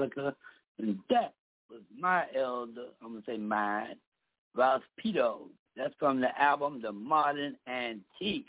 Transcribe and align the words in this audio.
Ilika, 0.00 0.34
and 0.78 0.98
that 1.10 1.34
was 1.70 1.82
my 1.98 2.24
elder, 2.36 2.86
I'm 3.02 3.12
going 3.12 3.22
to 3.22 3.30
say 3.30 3.36
mine, 3.36 3.96
Ralph 4.54 4.82
Pito. 5.02 5.42
That's 5.76 5.94
from 5.98 6.20
the 6.20 6.38
album 6.40 6.80
The 6.82 6.92
Modern 6.92 7.56
Antique. 7.68 8.46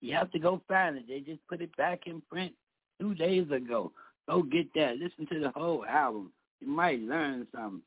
You 0.00 0.14
have 0.14 0.30
to 0.32 0.38
go 0.38 0.60
find 0.68 0.96
it. 0.96 1.04
They 1.08 1.20
just 1.20 1.46
put 1.48 1.60
it 1.60 1.76
back 1.76 2.06
in 2.06 2.22
print 2.30 2.52
two 3.00 3.14
days 3.14 3.50
ago. 3.50 3.92
Go 4.28 4.42
get 4.42 4.72
that. 4.74 4.96
Listen 4.96 5.26
to 5.26 5.40
the 5.40 5.50
whole 5.50 5.84
album. 5.84 6.32
You 6.60 6.68
might 6.68 7.00
learn 7.00 7.46
something. 7.54 7.82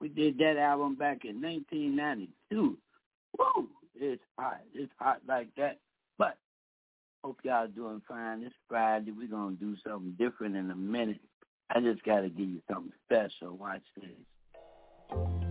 We 0.00 0.08
did 0.08 0.38
that 0.38 0.56
album 0.56 0.96
back 0.96 1.24
in 1.24 1.40
1992. 1.40 2.76
Woo! 3.38 3.68
It's 3.94 4.22
hot. 4.38 4.60
It's 4.74 4.92
hot 4.98 5.20
like 5.26 5.48
that. 5.56 5.78
But 6.18 6.36
hope 7.22 7.38
y'all 7.44 7.68
doing 7.68 8.02
fine. 8.06 8.42
It's 8.42 8.54
Friday. 8.68 9.12
We're 9.12 9.28
going 9.28 9.56
to 9.56 9.64
do 9.64 9.76
something 9.86 10.14
different 10.18 10.56
in 10.56 10.70
a 10.70 10.74
minute. 10.74 11.20
I 11.70 11.80
just 11.80 12.02
got 12.04 12.20
to 12.20 12.28
give 12.28 12.48
you 12.48 12.60
something 12.70 12.92
special. 13.06 13.56
Watch 13.56 13.82
this. 13.96 15.43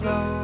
slow. 0.00 0.43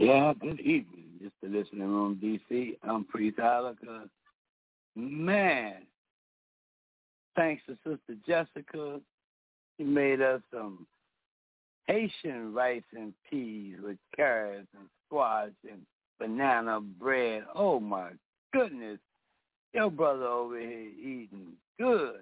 Yeah, 0.00 0.32
good 0.40 0.60
evening. 0.60 1.30
The 1.42 1.48
listening 1.50 1.82
room, 1.82 2.18
DC. 2.24 2.78
I'm 2.82 3.04
Priest 3.04 3.36
Ilika. 3.36 4.08
Man, 4.96 5.74
thanks 7.36 7.62
to 7.66 7.76
Sister 7.86 8.18
Jessica, 8.26 8.98
she 9.76 9.84
made 9.84 10.22
us 10.22 10.40
some 10.50 10.86
Haitian 11.86 12.54
rice 12.54 12.82
and 12.96 13.12
peas 13.28 13.76
with 13.82 13.98
carrots 14.16 14.68
and 14.74 14.88
squash 15.06 15.50
and 15.70 15.82
banana 16.18 16.80
bread. 16.80 17.44
Oh 17.54 17.78
my 17.78 18.12
goodness. 18.54 18.98
Your 19.74 19.90
brother 19.90 20.24
over 20.24 20.58
here 20.58 20.88
eating 20.98 21.52
good. 21.78 22.20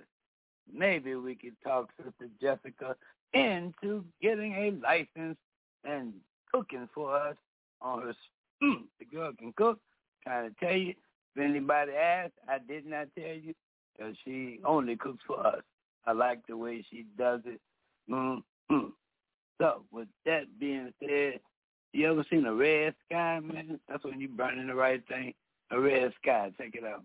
Maybe 0.75 1.15
we 1.15 1.37
could 1.37 1.55
talk 1.65 1.91
Sister 1.97 2.29
Jessica 2.41 2.97
into 3.35 4.05
getting 4.21 4.53
a 4.55 4.73
license 4.85 5.39
and 5.85 6.13
cooking 6.53 6.89
for 6.93 7.17
us 7.17 7.37
on 7.81 8.03
her. 8.03 8.15
The 8.61 9.05
girl 9.05 9.33
can 9.39 9.53
cook. 9.53 9.79
Trying 10.25 10.51
to 10.51 10.57
tell 10.59 10.77
you, 10.77 10.95
if 11.37 11.43
anybody 11.43 11.93
asks, 11.93 12.35
I 12.49 12.59
did 12.59 12.87
not 12.87 13.09
tell 13.17 13.35
you 13.35 13.55
because 13.97 14.17
she 14.25 14.61
only 14.65 14.97
cooks 14.97 15.23
for 15.27 15.47
us. 15.47 15.63
I 16.07 16.13
like 16.13 16.47
the 16.47 16.57
way 16.57 16.85
she 16.91 17.05
does 17.17 17.41
it. 17.45 17.61
Mm-hmm. 18.11 18.87
So, 19.61 19.83
with 19.91 20.09
that 20.25 20.45
being 20.59 20.93
said, 21.01 21.41
you 21.93 22.11
ever 22.11 22.25
seen 22.31 22.47
a 22.47 22.55
red 22.55 22.95
sky, 23.07 23.41
man? 23.41 23.81
That's 23.89 24.05
when 24.05 24.21
you 24.21 24.29
burning 24.29 24.69
the 24.69 24.75
right 24.75 25.03
thing. 25.09 25.35
A 25.71 25.81
red 25.81 26.13
sky. 26.23 26.53
Check 26.59 26.75
it 26.75 26.85
out. 26.85 27.05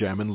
Jam 0.00 0.29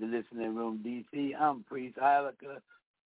the 0.00 0.06
Listening 0.06 0.54
Room 0.54 0.82
DC. 0.84 1.32
I'm 1.38 1.64
Priest 1.64 1.96
Ilika. 1.98 2.58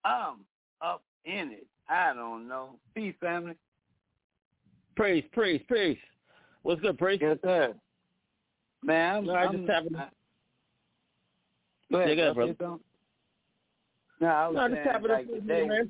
I'm 0.06 0.38
up 0.82 1.04
in 1.26 1.52
it. 1.52 1.68
I 1.90 2.14
don't 2.14 2.48
know. 2.48 2.76
Peace, 2.96 3.16
family. 3.20 3.56
Praise, 4.96 5.24
praise, 5.32 5.62
praise. 5.68 5.98
What's 6.64 6.82
good, 6.82 6.98
praise? 6.98 7.20
Yes, 7.22 7.38
sir. 7.44 7.74
Man, 8.84 9.16
I'm, 9.18 9.26
No, 9.26 9.34
I 9.34 9.46
I'm 9.46 9.58
just 9.58 9.70
having- 9.70 9.96
I, 9.96 10.10
go 11.92 11.98
ahead, 12.00 12.10
Yeah, 12.18 12.32
go 12.34 12.42
ahead, 12.42 12.58
bro. 12.58 12.80
No, 14.22 14.28
I 14.28 14.48
was 14.48 14.56
No, 14.56 14.68
just 14.68 14.76
saying, 14.76 14.88
having 14.92 15.12
like, 15.12 15.28
a 15.28 15.32
today, 15.32 15.68
man. 15.68 15.90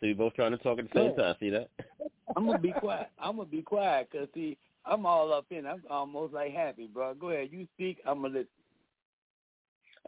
So 0.00 0.06
you 0.06 0.14
both 0.14 0.34
trying 0.34 0.52
to 0.52 0.58
talk 0.58 0.78
at 0.78 0.84
the 0.90 0.98
same 0.98 1.10
Yeah. 1.16 1.22
time. 1.22 1.34
See 1.40 1.50
that? 1.50 1.70
I'm 2.36 2.46
gonna 2.46 2.58
be 2.58 2.72
quiet. 2.72 3.08
I'm 3.18 3.36
gonna 3.36 3.48
be 3.48 3.62
quiet 3.62 4.08
because 4.10 4.28
see, 4.34 4.56
I'm 4.84 5.06
all 5.06 5.32
up 5.32 5.46
in. 5.50 5.66
I'm 5.66 5.82
almost 5.90 6.32
like 6.34 6.52
happy, 6.52 6.86
bro. 6.86 7.14
Go 7.14 7.30
ahead, 7.30 7.48
you 7.52 7.66
speak. 7.74 7.98
I'm 8.06 8.22
gonna 8.22 8.34
listen. 8.34 8.48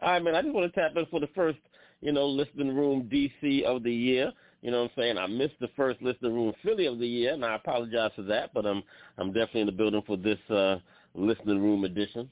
All 0.01 0.11
right, 0.11 0.23
man. 0.23 0.35
I 0.35 0.41
just 0.41 0.53
want 0.53 0.71
to 0.71 0.79
tap 0.79 0.95
in 0.95 1.05
for 1.07 1.19
the 1.19 1.29
first, 1.35 1.59
you 2.01 2.11
know, 2.11 2.25
listening 2.25 2.75
room 2.75 3.09
DC 3.11 3.63
of 3.63 3.83
the 3.83 3.93
year. 3.93 4.31
You 4.61 4.71
know 4.71 4.83
what 4.83 4.91
I'm 4.97 5.01
saying? 5.01 5.17
I 5.17 5.27
missed 5.27 5.59
the 5.59 5.69
first 5.75 6.01
listening 6.01 6.33
room 6.33 6.53
Philly 6.63 6.85
of 6.85 6.99
the 6.99 7.07
year, 7.07 7.33
and 7.33 7.43
I 7.43 7.55
apologize 7.55 8.11
for 8.15 8.21
that. 8.23 8.53
But 8.53 8.65
I'm 8.65 8.83
I'm 9.17 9.33
definitely 9.33 9.61
in 9.61 9.67
the 9.67 9.73
building 9.73 10.03
for 10.05 10.17
this 10.17 10.39
uh 10.49 10.77
listening 11.15 11.61
room 11.61 11.83
edition. 11.83 12.29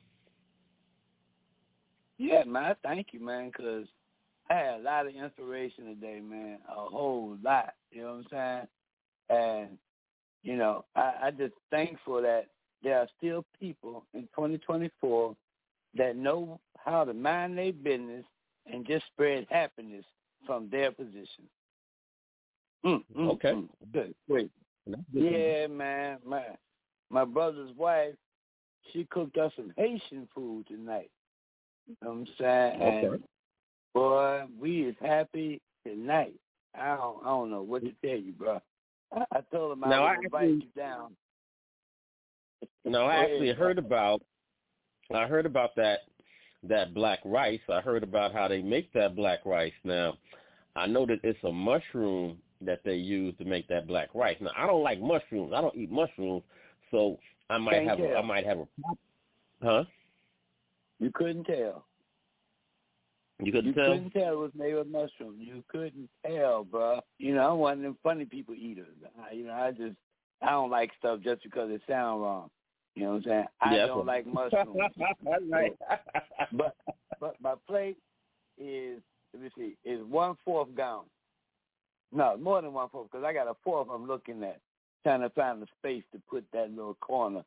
Yeah, 2.17 2.43
man. 2.43 2.75
Thank 2.83 3.07
you, 3.13 3.19
man, 3.19 3.47
because 3.47 3.87
I 4.49 4.55
had 4.55 4.79
a 4.79 4.83
lot 4.83 5.07
of 5.07 5.15
inspiration 5.15 5.85
today, 5.85 6.19
man. 6.19 6.59
A 6.69 6.73
whole 6.73 7.37
lot. 7.43 7.73
You 7.91 8.01
know 8.01 8.21
what 8.29 8.39
I'm 8.39 8.67
saying? 9.29 9.39
And 9.39 9.77
you 10.43 10.55
know, 10.55 10.85
I, 10.95 11.13
I 11.23 11.31
just 11.31 11.53
thankful 11.71 12.21
that 12.21 12.47
there 12.83 12.99
are 12.99 13.07
still 13.17 13.45
people 13.59 14.05
in 14.13 14.21
2024 14.35 15.35
that 15.97 16.15
know 16.15 16.59
how 16.89 17.03
to 17.03 17.13
mind 17.13 17.57
their 17.57 17.73
business 17.73 18.25
and 18.71 18.85
just 18.85 19.05
spread 19.07 19.47
happiness 19.49 20.05
from 20.45 20.69
their 20.69 20.91
position. 20.91 21.45
Mm, 22.85 23.03
mm, 23.15 23.29
Okay. 23.31 23.51
mm. 23.51 23.67
Good. 23.91 24.15
Great. 24.29 24.51
Yeah, 25.13 25.67
man. 25.67 26.17
My 26.25 26.43
my 27.09 27.25
brother's 27.25 27.75
wife, 27.75 28.15
she 28.91 29.05
cooked 29.11 29.37
us 29.37 29.51
some 29.55 29.73
Haitian 29.77 30.27
food 30.33 30.67
tonight. 30.67 31.11
You 31.87 31.95
know 32.01 32.09
what 32.09 32.17
I'm 32.17 32.27
saying? 32.37 32.81
Okay. 32.81 33.07
And 33.07 33.23
boy, 33.93 34.43
we 34.59 34.83
is 34.83 34.95
happy 35.01 35.61
tonight. 35.85 36.35
I 36.75 36.95
don't 36.95 37.19
I 37.23 37.27
don't 37.27 37.51
know 37.51 37.63
what 37.63 37.81
to 37.83 37.91
tell 38.03 38.17
you, 38.17 38.31
bro. 38.31 38.61
I, 39.13 39.25
I 39.31 39.41
told 39.51 39.73
him 39.73 39.83
I 39.83 39.89
Now, 39.89 40.01
would 40.03 40.09
I 40.09 40.15
invite 40.23 40.49
you 40.49 40.63
down. 40.75 41.15
No, 42.85 43.05
I 43.05 43.23
actually 43.23 43.53
heard 43.53 43.77
about 43.77 44.21
I 45.13 45.25
heard 45.25 45.45
about 45.45 45.75
that 45.75 45.99
that 46.63 46.93
black 46.93 47.19
rice. 47.25 47.59
I 47.71 47.81
heard 47.81 48.03
about 48.03 48.33
how 48.33 48.47
they 48.47 48.61
make 48.61 48.91
that 48.93 49.15
black 49.15 49.45
rice. 49.45 49.73
Now, 49.83 50.17
I 50.75 50.87
know 50.87 51.05
that 51.05 51.19
it's 51.23 51.43
a 51.43 51.51
mushroom 51.51 52.37
that 52.61 52.81
they 52.83 52.95
use 52.95 53.33
to 53.37 53.45
make 53.45 53.67
that 53.69 53.87
black 53.87 54.09
rice. 54.13 54.37
Now, 54.41 54.51
I 54.57 54.67
don't 54.67 54.83
like 54.83 54.99
mushrooms. 54.99 55.53
I 55.55 55.61
don't 55.61 55.75
eat 55.75 55.91
mushrooms, 55.91 56.43
so 56.91 57.17
I 57.49 57.57
might 57.57 57.87
have 57.87 57.99
a, 57.99 58.15
I 58.15 58.21
might 58.21 58.45
have 58.45 58.59
a 58.59 58.67
huh? 59.63 59.83
You 60.99 61.11
couldn't 61.13 61.45
tell. 61.45 61.85
You 63.41 63.53
couldn't 63.53 63.67
You 63.67 63.73
tell? 63.73 63.93
couldn't 63.93 64.11
tell 64.11 64.33
it 64.33 64.37
was 64.37 64.51
made 64.53 64.73
of 64.73 64.87
mushrooms. 64.87 65.37
You 65.39 65.63
couldn't 65.69 66.09
tell, 66.25 66.65
bro. 66.65 66.99
You 67.17 67.35
know, 67.35 67.53
I'm 67.53 67.59
one 67.59 67.77
of 67.77 67.83
them 67.83 67.97
funny 68.03 68.25
people 68.25 68.53
eaters. 68.53 68.87
I, 69.17 69.33
you 69.33 69.45
know, 69.45 69.53
I 69.53 69.71
just 69.71 69.95
I 70.41 70.51
don't 70.51 70.69
like 70.69 70.91
stuff 70.99 71.21
just 71.23 71.43
because 71.43 71.71
it 71.71 71.81
sounds 71.87 72.21
wrong. 72.21 72.49
You 72.99 73.05
know 73.05 73.11
what 73.11 73.15
I'm 73.17 73.23
saying? 73.23 73.45
I 73.61 73.75
Yeah, 73.75 73.85
don't 73.87 74.05
like 74.05 74.25
mushrooms. 74.27 74.75
right. 75.49 75.71
but 76.53 76.75
but 77.21 77.35
my 77.41 77.53
plate 77.67 77.97
is 78.57 78.99
let 79.33 79.43
me 79.43 79.49
see, 79.57 79.77
is 79.89 80.03
one 80.03 80.35
fourth 80.43 80.73
gone. 80.75 81.05
No, 82.11 82.35
more 82.37 82.61
than 82.61 82.73
one 82.73 82.89
fourth 82.89 83.09
because 83.11 83.23
I 83.23 83.31
got 83.31 83.47
a 83.47 83.53
fourth 83.63 83.87
I'm 83.93 84.05
looking 84.07 84.43
at, 84.43 84.59
trying 85.03 85.21
to 85.21 85.29
find 85.29 85.61
the 85.61 85.67
space 85.79 86.03
to 86.11 86.21
put 86.29 86.43
that 86.51 86.71
little 86.71 86.95
corner. 86.95 87.43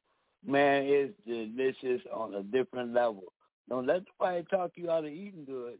Man, 0.46 0.84
it's 0.86 1.12
delicious 1.26 2.00
on 2.12 2.34
a 2.34 2.42
different 2.42 2.94
level. 2.94 3.24
Don't 3.68 3.86
let 3.86 4.02
nobody 4.20 4.44
talk 4.50 4.70
you 4.76 4.90
out 4.90 5.04
of 5.04 5.10
eating 5.12 5.44
good. 5.44 5.78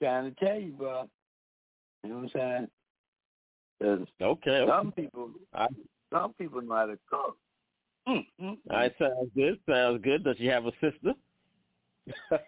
trying 0.00 0.32
to 0.34 0.44
tell 0.44 0.58
you, 0.58 0.72
bro. 0.72 1.08
You 2.02 2.10
know 2.10 2.16
what 2.16 2.22
I'm 2.24 2.30
saying? 2.30 2.70
'Cause 3.82 4.06
okay. 4.20 4.64
some 4.68 4.92
people, 4.92 5.30
I, 5.52 5.66
some 6.12 6.32
people 6.34 6.62
know 6.62 6.76
how 6.76 6.86
to 6.86 6.98
cook. 7.10 7.36
Mm, 8.06 8.26
mm, 8.40 8.58
all 8.70 8.76
right, 8.76 8.92
sounds 8.98 9.30
good. 9.34 9.58
Sounds 9.68 10.02
good. 10.02 10.24
Does 10.24 10.36
she 10.36 10.46
have 10.46 10.66
a 10.66 10.72
sister? 10.80 11.14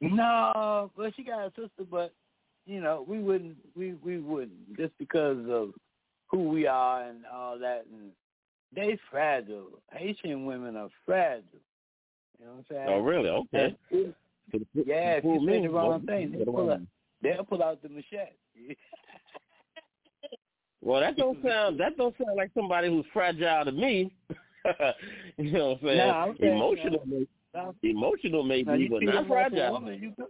No, 0.00 0.90
well, 0.96 1.10
she 1.16 1.24
got 1.24 1.46
a 1.46 1.50
sister, 1.50 1.84
but 1.90 2.12
you 2.66 2.80
know, 2.80 3.04
we 3.06 3.20
wouldn't, 3.20 3.56
we 3.74 3.94
we 3.94 4.18
wouldn't 4.18 4.76
just 4.76 4.96
because 4.98 5.38
of 5.48 5.70
who 6.26 6.48
we 6.48 6.66
are 6.66 7.08
and 7.08 7.24
all 7.32 7.58
that. 7.58 7.86
And 7.90 8.10
they 8.74 8.98
fragile. 9.10 9.80
Haitian 9.92 10.46
women 10.46 10.76
are 10.76 10.90
fragile. 11.06 11.44
You 12.38 12.46
know 12.46 12.52
what 12.52 12.58
I'm 12.58 12.64
saying? 12.68 12.88
oh, 12.88 12.98
really? 13.00 13.28
Okay. 13.28 13.76
Yeah, 14.74 15.16
if 15.16 15.24
you 15.24 15.46
say 15.48 15.62
the 15.62 15.70
wrong 15.70 16.04
thing, 16.06 16.32
they 16.32 16.44
pull 16.44 16.70
out, 16.70 16.80
they'll 17.22 17.44
pull 17.44 17.62
out 17.62 17.82
the 17.82 17.88
machete. 17.88 18.32
Well, 20.84 21.00
that 21.00 21.16
don't 21.16 21.38
sound 21.42 21.80
that 21.80 21.96
don't 21.96 22.14
sound 22.22 22.36
like 22.36 22.50
somebody 22.54 22.88
who's 22.88 23.06
fragile 23.12 23.64
to 23.64 23.72
me. 23.72 24.12
you 25.38 25.50
know 25.52 25.68
what 25.68 25.78
I'm 25.78 25.78
saying? 25.82 25.98
No, 25.98 26.10
I'm 26.10 26.36
saying, 26.38 26.56
emotional, 26.56 27.02
may, 27.06 27.26
Now, 27.54 27.74
emotional 27.82 28.42
maybe, 28.44 28.70
you 28.72 28.90
but 28.90 29.02
not 29.02 29.14
them 29.14 29.14
like 29.14 29.46
a 29.46 29.50
fragile. 29.50 29.72
woman, 29.72 29.98
you. 30.00 30.26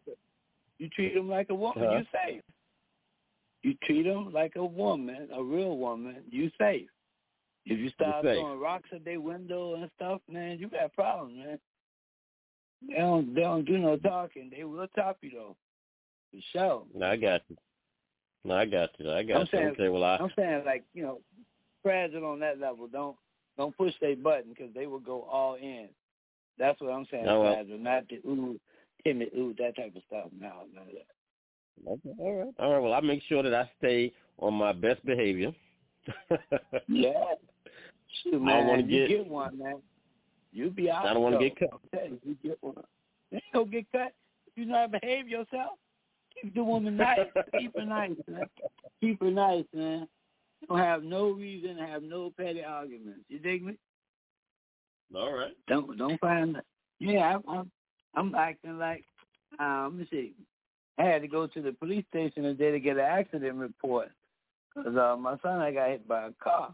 You 0.78 0.88
treat 0.90 1.14
them 1.14 1.28
like 1.28 1.50
a 1.50 1.54
woman, 1.54 1.84
Huh? 1.84 1.98
you 1.98 2.04
safe. 2.12 2.42
You 3.62 3.74
treat 3.84 4.02
them 4.04 4.32
like 4.32 4.56
a 4.56 4.64
woman, 4.64 5.28
a 5.34 5.42
real 5.42 5.76
woman, 5.76 6.16
you 6.30 6.50
safe. 6.58 6.88
If 7.66 7.78
you 7.78 7.90
start 7.90 8.22
throwing 8.22 8.60
rocks 8.60 8.90
at 8.92 9.04
their 9.04 9.20
window 9.20 9.74
and 9.74 9.90
stuff, 9.96 10.20
man, 10.30 10.58
you 10.58 10.68
got 10.68 10.92
problems, 10.92 11.38
man. 11.38 11.58
They 12.86 12.96
don't, 12.96 13.34
they 13.34 13.40
don't 13.40 13.64
do 13.64 13.78
no 13.78 13.96
talking. 13.96 14.50
They 14.54 14.64
will 14.64 14.86
top 14.94 15.16
you 15.22 15.30
though, 15.30 15.56
for 16.30 16.40
sure. 16.52 16.82
No, 16.94 17.06
I 17.06 17.16
got 17.16 17.40
you. 17.48 17.56
No, 18.44 18.54
I 18.54 18.66
got 18.66 18.90
you. 18.98 19.10
I 19.10 19.22
got 19.22 19.36
I'm 19.36 19.40
you. 19.42 19.46
saying- 19.52 19.66
okay, 19.68 19.88
well, 19.88 20.04
I 20.04 20.16
I'm 20.16 20.30
saying 20.36 20.62
like 20.64 20.84
you 20.94 21.02
know, 21.02 21.20
fragile 21.82 22.24
on 22.26 22.40
that 22.40 22.58
level. 22.60 22.86
Don't 22.86 23.16
don't 23.56 23.76
push 23.76 23.92
their 24.00 24.16
button 24.16 24.50
because 24.50 24.72
they 24.74 24.86
will 24.86 24.98
go 25.00 25.22
all 25.22 25.54
in. 25.54 25.88
That's 26.58 26.80
what 26.80 26.90
I'm 26.92 27.06
saying. 27.10 27.24
Well. 27.24 27.54
fragile, 27.54 27.78
not 27.78 28.08
the 28.08 28.16
ooh, 28.28 28.58
timid, 29.04 29.30
ooh, 29.36 29.54
that 29.58 29.76
type 29.76 29.94
of 29.96 30.02
stuff. 30.06 30.26
No, 30.38 30.50
none 30.74 30.84
of 30.84 30.94
that. 30.94 31.90
okay, 31.90 32.14
all 32.18 32.34
right, 32.34 32.54
all 32.58 32.72
right. 32.72 32.82
Well, 32.82 32.92
I 32.94 33.00
make 33.00 33.22
sure 33.28 33.42
that 33.42 33.54
I 33.54 33.70
stay 33.78 34.12
on 34.38 34.54
my 34.54 34.72
best 34.72 35.04
behavior. 35.04 35.52
Yeah. 36.88 37.12
Shoot, 38.22 38.42
I 38.46 38.58
don't 38.58 38.66
wanna 38.68 38.82
get- 38.82 39.08
get 39.08 39.26
one, 39.26 39.58
man. 39.58 39.82
You 40.52 40.70
be 40.70 40.88
out. 40.90 41.06
I 41.06 41.14
don't 41.14 41.22
want 41.22 41.40
to 41.40 41.48
get 41.48 41.58
cut. 41.58 41.70
I'm 41.94 42.20
you, 42.22 42.36
get 42.42 42.58
one. 42.62 42.74
You 43.30 43.36
ain't 43.38 43.52
gonna 43.52 43.66
get 43.66 43.90
cut. 43.90 44.12
If 44.46 44.56
you 44.56 44.66
not 44.66 44.92
behave 44.92 45.26
yourself, 45.28 45.78
keep 46.40 46.54
the 46.54 46.64
woman 46.64 46.96
nice. 46.96 47.18
keep 47.58 47.74
her 47.76 47.84
nice, 47.84 48.12
man. 48.28 48.44
Keep 49.00 49.20
her 49.22 49.30
nice, 49.30 49.64
man. 49.74 50.08
Don't 50.68 50.78
have 50.78 51.02
no 51.02 51.30
reason 51.30 51.76
to 51.76 51.86
have 51.86 52.02
no 52.02 52.32
petty 52.36 52.62
arguments. 52.64 53.20
You 53.28 53.38
dig 53.38 53.64
me? 53.64 53.76
All 55.14 55.32
right. 55.32 55.52
Don't 55.68 55.96
don't 55.96 56.20
find 56.20 56.54
that. 56.56 56.64
Yeah, 56.98 57.36
I'm 57.36 57.42
I'm, 57.48 57.70
I'm 58.14 58.34
acting 58.34 58.78
like 58.78 59.04
um, 59.58 59.90
let 59.98 60.00
me 60.00 60.08
see. 60.10 60.32
I 60.98 61.04
had 61.04 61.22
to 61.22 61.28
go 61.28 61.46
to 61.46 61.60
the 61.62 61.72
police 61.72 62.04
station 62.10 62.44
today 62.44 62.70
to 62.70 62.80
get 62.80 62.96
an 62.96 63.04
accident 63.04 63.56
report 63.56 64.08
because 64.74 64.96
uh, 64.96 65.16
my 65.16 65.36
son 65.42 65.60
I 65.60 65.72
got 65.72 65.88
hit 65.90 66.08
by 66.08 66.26
a 66.26 66.32
car. 66.42 66.72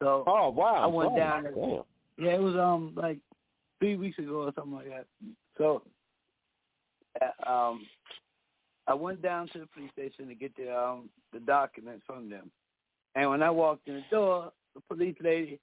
So 0.00 0.24
Oh 0.26 0.50
wow! 0.50 0.76
I 0.76 0.86
went 0.86 1.12
Oh, 1.12 1.16
down 1.16 1.42
damn. 1.44 1.54
there. 1.54 1.80
yeah, 2.18 2.34
it 2.36 2.40
was 2.40 2.54
um 2.56 2.92
like 2.96 3.18
three 3.80 3.96
weeks 3.96 4.18
ago 4.18 4.44
or 4.44 4.52
something 4.54 4.74
like 4.74 4.88
that. 4.88 5.06
So 5.58 5.82
uh, 7.20 7.50
um 7.50 7.86
I 8.90 8.94
went 8.94 9.22
down 9.22 9.46
to 9.52 9.60
the 9.60 9.66
police 9.66 9.92
station 9.92 10.26
to 10.26 10.34
get 10.34 10.56
the 10.56 10.76
um 10.76 11.10
the 11.32 11.38
documents 11.38 12.02
from 12.06 12.28
them. 12.28 12.50
And 13.14 13.30
when 13.30 13.40
I 13.40 13.50
walked 13.50 13.86
in 13.86 13.94
the 13.94 14.04
door, 14.10 14.50
the 14.74 14.80
police 14.88 15.14
lady 15.22 15.60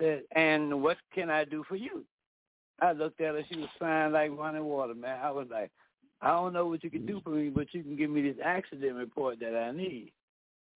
said, 0.00 0.22
And 0.34 0.82
what 0.82 0.96
can 1.14 1.30
I 1.30 1.44
do 1.44 1.64
for 1.68 1.76
you? 1.76 2.04
I 2.80 2.90
looked 2.90 3.20
at 3.20 3.34
her, 3.34 3.42
she 3.48 3.58
was 3.58 3.68
fine 3.78 4.12
like 4.12 4.36
running 4.36 4.64
water, 4.64 4.94
man. 4.94 5.20
I 5.22 5.30
was 5.30 5.46
like, 5.48 5.70
I 6.20 6.30
don't 6.30 6.52
know 6.52 6.66
what 6.66 6.82
you 6.82 6.90
can 6.90 7.06
do 7.06 7.20
for 7.22 7.30
me, 7.30 7.50
but 7.50 7.72
you 7.72 7.84
can 7.84 7.96
give 7.96 8.10
me 8.10 8.22
this 8.22 8.36
accident 8.44 8.96
report 8.96 9.38
that 9.40 9.56
I 9.56 9.70
need. 9.70 10.12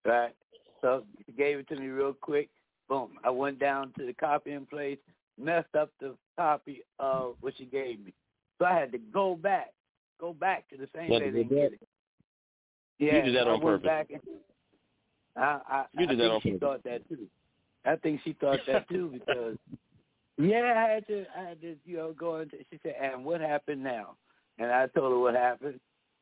Right? 0.04 0.34
So 0.80 1.02
she 1.26 1.32
gave 1.32 1.58
it 1.58 1.68
to 1.68 1.76
me 1.76 1.88
real 1.88 2.14
quick. 2.14 2.50
Boom. 2.88 3.10
I 3.24 3.30
went 3.30 3.58
down 3.58 3.92
to 3.98 4.06
the 4.06 4.12
copying 4.12 4.64
place, 4.64 4.98
messed 5.38 5.74
up 5.74 5.90
the 6.00 6.14
copy 6.38 6.82
of 7.00 7.34
what 7.40 7.54
she 7.58 7.64
gave 7.64 7.98
me. 8.04 8.12
So 8.58 8.64
I 8.64 8.78
had 8.78 8.92
to 8.92 8.98
go 8.98 9.34
back, 9.34 9.72
go 10.20 10.32
back 10.34 10.68
to 10.70 10.76
the 10.76 10.88
same 10.94 11.10
You 11.12 11.18
day 11.18 11.30
they 11.30 11.42
back? 11.42 11.72
it. 11.72 11.80
Yeah, 12.98 13.16
You 13.16 13.22
did 13.22 13.34
that 13.36 13.48
I 13.48 13.52
on 13.52 13.60
went 13.62 13.82
purpose. 13.82 13.86
Back 13.86 14.10
and 14.10 14.20
I, 15.36 15.60
I, 15.68 15.84
You 15.98 16.04
I 16.04 16.06
did 16.10 16.18
that 16.18 16.22
think 16.24 16.32
on 16.34 16.40
she 16.42 16.50
purpose. 16.52 16.60
thought 16.68 16.84
that 16.84 17.08
too. 17.08 17.26
I 17.86 17.96
think 17.96 18.20
she 18.24 18.32
thought 18.34 18.60
that 18.66 18.88
too 18.88 19.08
because 19.12 19.56
Yeah, 20.38 20.74
I 20.76 20.90
had 20.92 21.06
to. 21.08 21.24
I 21.36 21.42
had 21.48 21.60
to, 21.62 21.76
you 21.84 21.96
know, 21.96 22.12
go 22.12 22.40
into. 22.40 22.56
She 22.70 22.78
said, 22.82 22.94
"And 23.00 23.24
what 23.24 23.40
happened 23.40 23.82
now?" 23.82 24.16
And 24.58 24.70
I 24.70 24.86
told 24.88 25.12
her 25.12 25.18
what 25.18 25.34
happened, 25.34 25.80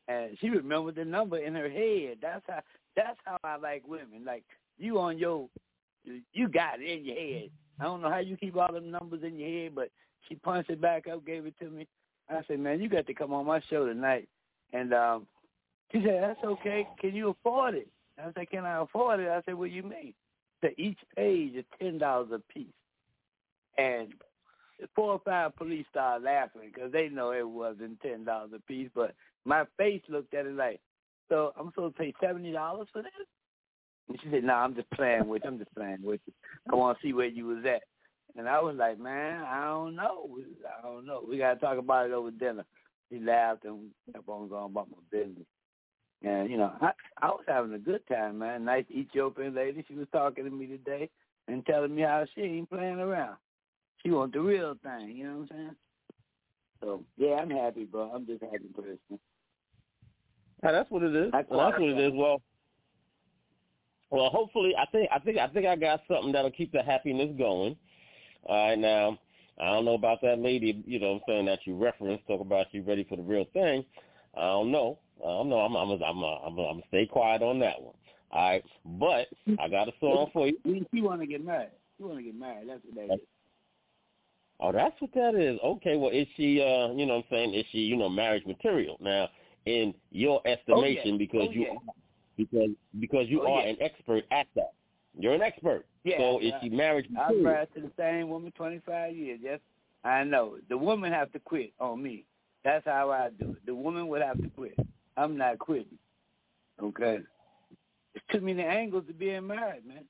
and 0.09 0.36
she 0.40 0.49
remembered 0.51 0.94
the 0.96 1.05
number 1.05 1.38
in 1.38 1.55
her 1.55 1.68
head. 1.68 2.18
That's 2.22 2.42
how. 2.49 2.61
That's 2.96 3.18
how 3.24 3.38
I 3.44 3.57
like 3.57 3.86
women. 3.86 4.24
Like 4.24 4.42
you 4.76 4.99
on 4.99 5.18
your, 5.18 5.49
you 6.32 6.49
got 6.49 6.80
it 6.80 6.90
in 6.99 7.05
your 7.05 7.14
head. 7.16 7.51
I 7.80 7.84
don't 7.84 8.03
know 8.03 8.11
how 8.11 8.18
you 8.18 8.36
keep 8.36 8.57
all 8.57 8.72
them 8.72 8.90
numbers 8.90 9.22
in 9.24 9.38
your 9.38 9.49
head, 9.49 9.74
but 9.76 9.90
she 10.28 10.34
punched 10.34 10.70
it 10.70 10.80
back 10.80 11.07
up, 11.07 11.24
gave 11.24 11.46
it 11.46 11.55
to 11.61 11.70
me. 11.70 11.86
I 12.30 12.42
said, 12.46 12.60
"Man, 12.60 12.80
you 12.80 12.88
got 12.88 13.06
to 13.06 13.14
come 13.14 13.32
on 13.32 13.46
my 13.46 13.60
show 13.70 13.86
tonight." 13.86 14.28
And 14.72 14.92
um, 14.92 15.26
she 15.92 16.02
said, 16.04 16.22
"That's 16.22 16.44
okay. 16.44 16.86
Can 17.00 17.14
you 17.14 17.30
afford 17.30 17.74
it?" 17.74 17.88
I 18.18 18.30
said, 18.34 18.50
"Can 18.50 18.64
I 18.64 18.82
afford 18.82 19.20
it?" 19.20 19.28
I 19.28 19.42
said, 19.44 19.54
"What 19.54 19.70
do 19.70 19.74
you 19.74 19.82
mean?" 19.82 20.14
That 20.62 20.78
each 20.78 20.98
page 21.16 21.54
is 21.54 21.64
ten 21.80 21.98
dollars 21.98 22.30
a 22.32 22.40
piece, 22.52 22.66
and 23.76 24.12
four 24.94 25.12
or 25.12 25.20
five 25.24 25.56
police 25.56 25.86
started 25.90 26.24
laughing 26.24 26.70
because 26.72 26.92
they 26.92 27.08
know 27.08 27.32
it 27.32 27.48
wasn't 27.48 28.00
ten 28.00 28.24
dollars 28.24 28.50
a 28.54 28.60
piece. 28.60 28.90
But 28.94 29.14
my 29.44 29.64
face 29.76 30.02
looked 30.08 30.34
at 30.34 30.46
it 30.46 30.54
like, 30.54 30.80
"So 31.28 31.52
I'm 31.58 31.70
supposed 31.70 31.96
to 31.96 32.02
pay 32.02 32.14
seventy 32.20 32.52
dollars 32.52 32.88
for 32.92 33.02
this?" 33.02 33.12
And 34.08 34.20
she 34.20 34.30
said, 34.30 34.44
"No, 34.44 34.54
nah, 34.54 34.64
I'm 34.64 34.74
just 34.74 34.90
playing 34.90 35.28
with 35.28 35.42
you. 35.44 35.50
I'm 35.50 35.58
just 35.58 35.74
playing 35.74 36.02
with 36.02 36.20
you. 36.26 36.32
I 36.70 36.74
want 36.74 36.98
to 36.98 37.06
see 37.06 37.12
where 37.12 37.26
you 37.26 37.46
was 37.46 37.64
at." 37.64 37.82
And 38.36 38.48
I 38.48 38.60
was 38.60 38.76
like, 38.76 38.98
"Man, 38.98 39.42
I 39.42 39.64
don't 39.64 39.96
know. 39.96 40.28
I 40.78 40.82
don't 40.82 41.06
know. 41.06 41.24
We 41.28 41.38
got 41.38 41.54
to 41.54 41.60
talk 41.60 41.78
about 41.78 42.06
it 42.06 42.12
over 42.12 42.30
dinner." 42.30 42.64
He 43.10 43.18
laughed 43.18 43.64
and 43.64 43.90
kept 44.12 44.28
on 44.28 44.48
going 44.48 44.66
about 44.66 44.90
my 44.90 44.98
business. 45.10 45.46
And 46.22 46.50
you 46.50 46.56
know, 46.56 46.72
I 46.80 46.90
I 47.22 47.28
was 47.28 47.44
having 47.46 47.72
a 47.72 47.78
good 47.78 48.06
time, 48.08 48.38
man. 48.38 48.64
Nice 48.64 48.84
Ethiopian 48.90 49.54
lady. 49.54 49.84
She 49.88 49.94
was 49.94 50.08
talking 50.12 50.44
to 50.44 50.50
me 50.50 50.66
today 50.66 51.08
and 51.46 51.64
telling 51.64 51.94
me 51.94 52.02
how 52.02 52.26
she 52.34 52.42
ain't 52.42 52.70
playing 52.70 52.98
around. 52.98 53.36
She 54.02 54.10
want 54.10 54.32
the 54.32 54.40
real 54.40 54.76
thing. 54.82 55.16
You 55.16 55.24
know 55.24 55.32
what 55.38 55.40
I'm 55.40 55.48
saying? 55.48 55.76
So 56.80 57.04
yeah, 57.16 57.34
I'm 57.34 57.50
happy, 57.50 57.84
bro. 57.84 58.10
I'm 58.14 58.26
just 58.26 58.42
happy 58.42 58.68
person. 58.74 59.18
Yeah, 60.62 60.72
that's 60.72 60.90
what 60.90 61.02
it 61.02 61.14
is. 61.14 61.32
Well, 61.32 61.70
that's 61.70 61.80
what 61.80 61.88
it 61.88 61.98
is. 61.98 62.12
Well, 62.14 62.42
well, 64.10 64.30
hopefully, 64.30 64.72
I 64.76 64.86
think 64.90 65.08
I 65.14 65.18
think 65.18 65.38
I 65.38 65.46
think 65.48 65.66
I 65.66 65.76
got 65.76 66.00
something 66.08 66.32
that'll 66.32 66.50
keep 66.50 66.72
the 66.72 66.82
happiness 66.82 67.30
going. 67.38 67.76
All 68.45 68.68
right, 68.68 68.78
now 68.78 69.18
I 69.61 69.66
don't 69.66 69.84
know 69.84 69.95
about 69.95 70.20
that 70.22 70.39
lady. 70.39 70.82
You 70.86 71.01
know, 71.01 71.12
what 71.12 71.16
I'm 71.16 71.20
saying 71.28 71.47
that 71.47 71.61
you 71.64 71.76
referenced. 71.76 72.26
Talk 72.26 72.41
about 72.41 72.66
you 72.72 72.82
ready 72.82 73.05
for 73.05 73.16
the 73.16 73.22
real 73.22 73.47
thing. 73.53 73.84
I 74.36 74.43
don't 74.43 74.70
know. 74.70 74.99
I 75.20 75.28
don't 75.28 75.49
know. 75.49 75.59
I'm 75.59 75.76
I'm 75.76 75.91
I'm 75.91 76.03
I'm 76.03 76.24
I'm, 76.24 76.59
I'm 76.59 76.82
stay 76.89 77.07
quiet 77.07 77.43
on 77.43 77.59
that 77.61 77.80
one. 77.80 77.95
All 78.30 78.51
right, 78.51 78.64
but 78.84 79.28
I 79.59 79.68
got 79.68 79.89
a 79.89 79.93
song 80.01 80.30
for 80.32 80.49
you. 80.49 80.86
You 80.93 81.03
want 81.03 81.20
to 81.20 81.26
get 81.26 81.45
married? 81.45 81.70
You 81.99 82.07
want 82.07 82.18
to 82.18 82.24
get 82.24 82.39
married? 82.39 82.68
That's 82.68 82.80
what 82.84 83.09
that 83.09 83.14
is. 83.14 83.20
Oh, 84.61 84.72
that's 84.72 85.01
what 85.01 85.14
that 85.14 85.34
is. 85.34 85.59
Okay, 85.64 85.97
well, 85.97 86.11
is 86.11 86.26
she, 86.36 86.61
uh, 86.61 86.93
you 86.93 87.07
know 87.07 87.16
what 87.16 87.24
I'm 87.26 87.30
saying, 87.30 87.55
is 87.55 87.64
she, 87.70 87.78
you 87.78 87.97
know, 87.97 88.09
marriage 88.09 88.45
material? 88.45 88.97
Now, 89.01 89.28
in 89.66 89.95
your 90.11 90.41
estimation, 90.47 91.03
oh, 91.05 91.11
yeah. 91.12 91.16
because 91.16 91.49
oh, 91.49 91.53
you 91.53 91.61
yeah. 91.61 91.93
because 92.36 92.70
because 92.99 93.28
you 93.28 93.43
oh, 93.43 93.55
are 93.55 93.62
yeah. 93.62 93.70
an 93.70 93.76
expert 93.80 94.24
at 94.30 94.47
that. 94.57 94.72
You're 95.18 95.34
an 95.34 95.43
expert. 95.43 95.86
Yeah, 96.09 96.18
so 96.18 96.38
is 96.40 96.52
I, 96.54 96.61
she 96.62 96.68
marriage 96.70 97.06
I've 97.11 97.28
material? 97.28 97.42
married 97.42 97.68
to 97.74 97.80
the 97.82 97.90
same 97.98 98.28
woman 98.28 98.52
25 98.56 99.16
years. 99.16 99.40
Yes, 99.42 99.61
I 100.04 100.24
know. 100.24 100.56
The 100.68 100.78
woman 100.78 101.12
have 101.12 101.32
to 101.32 101.38
quit 101.38 101.72
on 101.80 102.02
me. 102.02 102.24
That's 102.64 102.84
how 102.84 103.11
I 103.11 103.30
do 103.40 103.52
it. 103.52 103.66
The 103.66 103.74
woman 103.74 104.09
would 104.09 104.22
have 104.22 104.40
to 104.42 104.48
quit. 104.50 104.78
I'm 105.16 105.36
not 105.36 105.59
quitting. 105.59 105.98
Okay. 106.82 107.18
It's 108.14 108.24
too 108.32 108.40
many 108.40 108.62
angles 108.62 109.04
to 109.09 109.12
being 109.12 109.46
married, 109.46 109.86
man. 109.86 110.04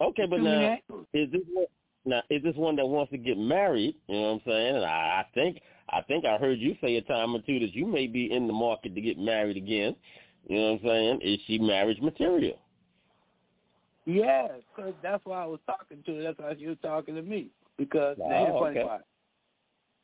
Okay, 0.00 0.22
It's 0.22 0.30
but 0.30 0.40
now 0.40 0.78
is 1.12 1.30
this 1.32 1.42
one 1.52 1.66
now 2.04 2.22
is 2.30 2.42
this 2.42 2.54
one 2.54 2.76
that 2.76 2.86
wants 2.86 3.10
to 3.12 3.18
get 3.18 3.36
married? 3.36 3.96
You 4.06 4.14
know 4.14 4.22
what 4.22 4.28
I'm 4.34 4.40
saying? 4.46 4.76
And 4.76 4.84
I, 4.84 5.24
I 5.24 5.26
think 5.34 5.60
I 5.90 6.02
think 6.02 6.24
I 6.24 6.36
heard 6.38 6.58
you 6.58 6.76
say 6.80 6.96
a 6.96 7.02
time 7.02 7.34
or 7.34 7.40
two 7.40 7.58
that 7.60 7.74
you 7.74 7.86
may 7.86 8.06
be 8.06 8.32
in 8.32 8.46
the 8.46 8.52
market 8.52 8.94
to 8.94 9.00
get 9.00 9.18
married 9.18 9.56
again. 9.56 9.96
You 10.46 10.56
know 10.56 10.72
what 10.72 10.80
I'm 10.80 10.86
saying? 10.86 11.20
Is 11.22 11.40
she 11.46 11.58
marriage 11.58 12.00
material? 12.00 12.58
Yeah, 14.08 14.48
because 14.74 14.94
that's 15.02 15.22
why 15.26 15.42
I 15.42 15.44
was 15.44 15.60
talking 15.66 16.02
to 16.06 16.14
her. 16.16 16.22
That's 16.22 16.38
why 16.38 16.54
she 16.58 16.66
was 16.66 16.78
talking 16.80 17.14
to 17.14 17.20
me. 17.20 17.50
Because 17.76 18.16
Oh, 18.18 18.26
now 18.26 18.38
here's 18.38 18.52
the 18.54 18.58
funny 18.58 18.78
okay. 18.78 18.88
part. 18.88 19.02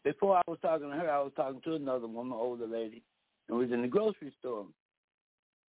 Before 0.04 0.36
I 0.36 0.42
was 0.46 0.58
talking 0.60 0.90
to 0.90 0.94
her, 0.94 1.10
I 1.10 1.20
was 1.20 1.32
talking 1.34 1.62
to 1.62 1.74
another 1.76 2.06
woman, 2.06 2.36
older 2.38 2.66
lady, 2.66 3.02
and 3.48 3.56
we 3.56 3.64
was 3.64 3.72
in 3.72 3.80
the 3.80 3.88
grocery 3.88 4.30
store. 4.40 4.66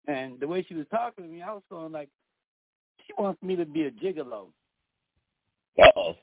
And 0.09 0.41
the 0.41 0.49
way 0.49 0.65
she 0.69 0.75
was 0.75 0.87
talking 0.91 1.25
to 1.25 1.31
me, 1.31 1.43
I 1.43 1.53
was 1.53 1.63
going 1.71 1.93
like, 1.93 2.09
she 3.07 3.13
wants 3.17 3.41
me 3.41 3.55
to 3.55 3.65
be 3.65 3.85
a 3.85 3.93
gigolo. 3.93 4.49
Uh-oh. 5.79 6.17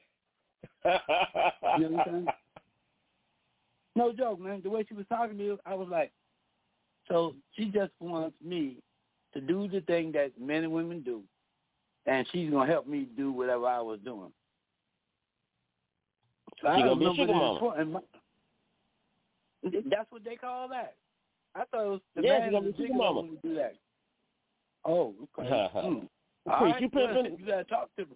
You 1.79 1.89
know 1.89 1.97
what 1.97 2.07
I'm? 2.09 2.27
No 3.95 4.11
joke, 4.11 4.41
man. 4.41 4.59
The 4.61 4.69
way 4.69 4.83
she 4.85 4.95
was 4.95 5.05
talking 5.07 5.37
to 5.37 5.43
me, 5.43 5.57
I 5.65 5.75
was 5.75 5.87
like, 5.89 6.11
so 7.07 7.35
she 7.53 7.65
just 7.65 7.93
wants 8.01 8.35
me 8.43 8.77
to 9.33 9.39
do 9.39 9.69
the 9.69 9.79
thing 9.81 10.11
that 10.11 10.31
men 10.37 10.65
and 10.65 10.73
women 10.73 11.01
do, 11.01 11.23
and 12.05 12.27
she's 12.31 12.49
gonna 12.49 12.69
help 12.71 12.87
me 12.87 13.07
do 13.17 13.31
whatever 13.31 13.67
I 13.67 13.79
was 13.81 13.99
doing. 14.03 14.31
So 16.61 16.67
I 16.67 16.77
She 16.77 16.83
gonna 16.83 16.95
be 16.99 17.15
sugar 17.15 17.33
mama. 17.33 17.85
my- 17.85 18.01
That's 19.63 20.11
what 20.11 20.23
they 20.23 20.35
call 20.35 20.67
that. 20.69 20.95
I 21.55 21.65
thought 21.65 21.85
it 21.85 21.89
was 21.89 22.01
the 22.15 22.21
Yeah, 22.23 22.39
man 22.39 22.51
gonna 22.51 22.71
be 22.71 22.77
sugar 22.77 22.93
mama. 22.93 23.27
do 23.43 23.55
that. 23.55 23.75
Oh, 24.85 25.13
okay. 25.37 25.49
mm. 25.49 26.07
All 26.47 26.57
Priest, 26.59 26.73
right, 26.73 26.81
you 26.81 26.89
pimping? 26.89 27.37
you 27.39 27.45
gotta 27.45 27.63
talk 27.65 27.95
to 27.97 28.05
me. 28.05 28.15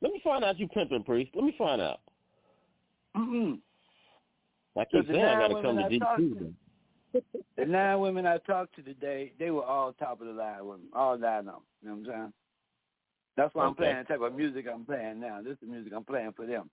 Let 0.00 0.12
me 0.12 0.20
find 0.22 0.44
out 0.44 0.58
you 0.58 0.66
pimping, 0.68 1.04
priest. 1.04 1.30
Let 1.34 1.44
me 1.44 1.54
find 1.56 1.80
out. 1.80 2.00
Mm-mm. 3.16 3.60
I 4.76 4.84
keep 4.84 5.06
saying 5.06 5.24
I 5.24 5.48
gotta 5.48 5.62
come 5.62 5.76
to 5.76 5.84
I 5.84 5.88
to- 5.88 6.54
The 7.56 7.66
nine 7.66 8.00
women 8.00 8.26
I 8.26 8.38
talked 8.38 8.74
to 8.76 8.82
today, 8.82 9.32
they 9.38 9.50
were 9.50 9.64
all 9.64 9.92
top 9.92 10.20
of 10.20 10.26
the 10.26 10.32
line 10.32 10.64
women, 10.64 10.88
all 10.92 11.16
nine 11.18 11.40
of 11.40 11.44
them. 11.46 11.54
You 11.82 11.88
know 11.88 11.94
what 11.96 12.00
I'm 12.00 12.04
saying? 12.06 12.32
That's 13.38 13.54
why 13.54 13.66
I'm 13.66 13.70
Okay. 13.70 13.84
playing 13.84 13.98
the 13.98 14.04
type 14.04 14.20
of 14.20 14.34
music 14.34 14.66
I'm 14.66 14.84
playing 14.84 15.20
now. 15.20 15.40
This 15.40 15.52
is 15.52 15.58
the 15.60 15.66
music 15.68 15.92
I'm 15.94 16.04
playing 16.04 16.32
for 16.32 16.44
them. 16.44 16.68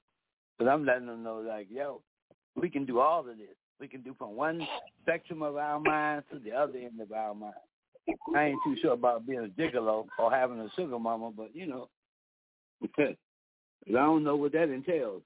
Because 0.57 0.71
I'm 0.73 0.83
letting 0.83 1.05
them 1.05 1.21
know, 1.21 1.37
like, 1.37 1.67
yo, 1.69 2.01
we 2.55 2.71
can 2.71 2.85
do 2.87 2.99
all 2.99 3.19
of 3.19 3.37
this. 3.37 3.55
We 3.79 3.87
can 3.87 4.01
do 4.01 4.15
from 4.17 4.35
one 4.35 4.67
spectrum 5.03 5.43
of 5.43 5.57
our 5.57 5.79
minds 5.79 6.25
to 6.31 6.39
the 6.39 6.53
other 6.53 6.79
end 6.79 6.99
of 6.99 7.11
our 7.11 7.35
mind. 7.35 7.53
I 8.35 8.45
ain't 8.45 8.59
too 8.63 8.75
sure 8.81 8.93
about 8.93 9.27
being 9.27 9.45
a 9.45 9.61
gigolo 9.61 10.07
or 10.17 10.31
having 10.31 10.59
a 10.59 10.67
sugar 10.75 10.97
mama, 10.97 11.31
but, 11.37 11.55
you 11.55 11.67
know, 11.67 11.87
because 12.81 13.15
I 13.87 13.91
don't 13.91 14.23
know 14.23 14.35
what 14.35 14.53
that 14.53 14.69
entails. 14.69 15.21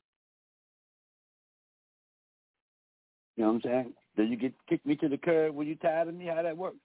You 3.38 3.46
know 3.46 3.54
what 3.54 3.56
I'm 3.56 3.62
saying? 3.62 3.94
Did 4.18 4.30
you 4.30 4.36
get 4.36 4.54
kick 4.68 4.86
me 4.86 4.98
to 4.98 5.08
the 5.08 5.18
curb 5.18 5.56
when 5.56 5.68
you 5.68 5.76
tired 5.76 6.10
of 6.10 6.16
me? 6.16 6.26
How 6.26 6.44
that 6.44 6.58
works? 6.58 6.76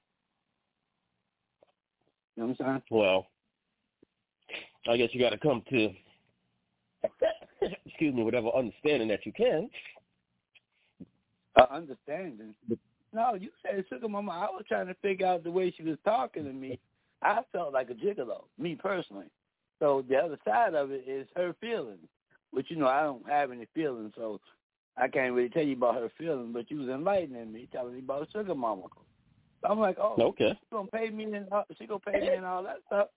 You 2.36 2.44
know 2.44 2.54
what 2.56 2.60
I'm 2.60 2.66
saying? 2.66 2.82
Well, 2.92 3.26
I 4.88 4.96
guess 4.96 5.10
you 5.12 5.20
got 5.20 5.30
to 5.30 5.38
come 5.38 5.62
to, 5.70 5.90
excuse 7.86 8.14
me, 8.14 8.22
whatever 8.22 8.48
understanding 8.54 9.08
that 9.08 9.24
you 9.24 9.32
can. 9.32 9.70
Uh, 11.56 11.66
understanding. 11.70 12.54
No, 13.12 13.34
you 13.34 13.50
said 13.62 13.84
sugar 13.88 14.08
mama. 14.08 14.32
I 14.32 14.50
was 14.50 14.64
trying 14.68 14.88
to 14.88 14.94
figure 14.94 15.26
out 15.26 15.44
the 15.44 15.50
way 15.50 15.72
she 15.76 15.84
was 15.84 15.96
talking 16.04 16.44
to 16.44 16.52
me. 16.52 16.78
I 17.22 17.40
felt 17.52 17.72
like 17.72 17.90
a 17.90 17.94
gigolo, 17.94 18.44
me 18.58 18.74
personally. 18.74 19.26
So 19.78 20.04
the 20.08 20.16
other 20.16 20.38
side 20.44 20.74
of 20.74 20.90
it 20.90 21.04
is 21.06 21.26
her 21.36 21.54
feelings, 21.60 22.08
which 22.50 22.70
you 22.70 22.76
know 22.76 22.88
I 22.88 23.02
don't 23.02 23.28
have 23.28 23.50
any 23.50 23.66
feelings, 23.74 24.12
so 24.16 24.40
I 24.96 25.08
can't 25.08 25.32
really 25.32 25.48
tell 25.48 25.62
you 25.62 25.76
about 25.76 25.94
her 25.94 26.10
feelings. 26.18 26.50
But 26.52 26.70
you 26.70 26.78
was 26.78 26.88
enlightening 26.88 27.52
me, 27.52 27.68
telling 27.72 27.94
me 27.94 28.00
about 28.00 28.28
sugar 28.32 28.54
mama. 28.54 28.82
So 29.62 29.68
I'm 29.70 29.80
like, 29.80 29.98
oh, 29.98 30.16
Okay. 30.20 30.50
she 30.50 30.66
gonna 30.70 30.88
pay 30.88 31.10
me 31.10 31.24
and 31.24 31.46
she 31.78 31.86
gonna 31.86 32.00
pay 32.00 32.20
me 32.20 32.34
and 32.34 32.44
all 32.44 32.62
that 32.64 32.78
stuff. 32.86 33.08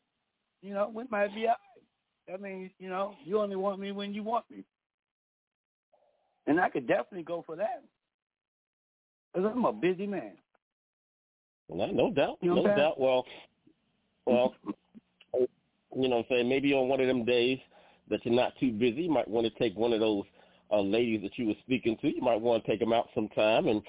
You 0.62 0.74
know, 0.74 0.92
we 0.94 1.04
might 1.10 1.34
be 1.34 1.48
all 1.48 1.56
right. 2.30 2.34
I 2.34 2.38
mean, 2.42 2.72
you 2.80 2.90
know, 2.90 3.16
you 3.24 3.40
only 3.40 3.56
want 3.56 3.80
me 3.80 3.92
when 3.92 4.14
you 4.14 4.24
want 4.24 4.46
me, 4.52 4.66
and 6.46 6.60
I 6.60 6.70
could 6.70 6.88
definitely 6.88 7.24
go 7.24 7.44
for 7.46 7.56
that. 7.56 7.84
Cause 9.34 9.46
I'm 9.54 9.66
a 9.66 9.74
busy 9.74 10.08
man. 10.08 10.32
No, 11.70 11.86
no 11.88 12.12
doubt. 12.12 12.38
You 12.42 12.50
know 12.50 12.56
no 12.56 12.62
what 12.64 12.72
I'm 12.72 12.78
saying? 12.78 12.90
doubt. 12.90 13.00
Well, 13.00 13.26
well, 14.26 14.54
you 15.34 16.10
know 16.10 16.18
what 16.18 16.18
I'm 16.18 16.26
saying? 16.30 16.50
Maybe 16.50 16.74
on 16.74 16.88
one 16.88 17.00
of 17.00 17.08
them 17.08 17.24
days 17.24 17.60
that 18.10 18.26
you're 18.26 18.34
not 18.34 18.54
too 18.60 18.72
busy, 18.72 19.04
you 19.04 19.12
might 19.12 19.28
want 19.28 19.46
to 19.48 19.60
take 19.60 19.78
one 19.78 19.94
of 19.94 20.00
those 20.00 20.24
uh, 20.72 20.82
ladies 20.82 21.22
that 21.24 21.38
you 21.38 21.48
were 21.48 21.56
speaking 21.62 21.98
to. 22.02 22.08
You 22.08 22.22
might 22.22 22.40
want 22.40 22.64
to 22.64 22.70
take 22.70 22.80
them 22.80 22.94
out 22.94 23.10
sometime 23.14 23.68
and 23.68 23.82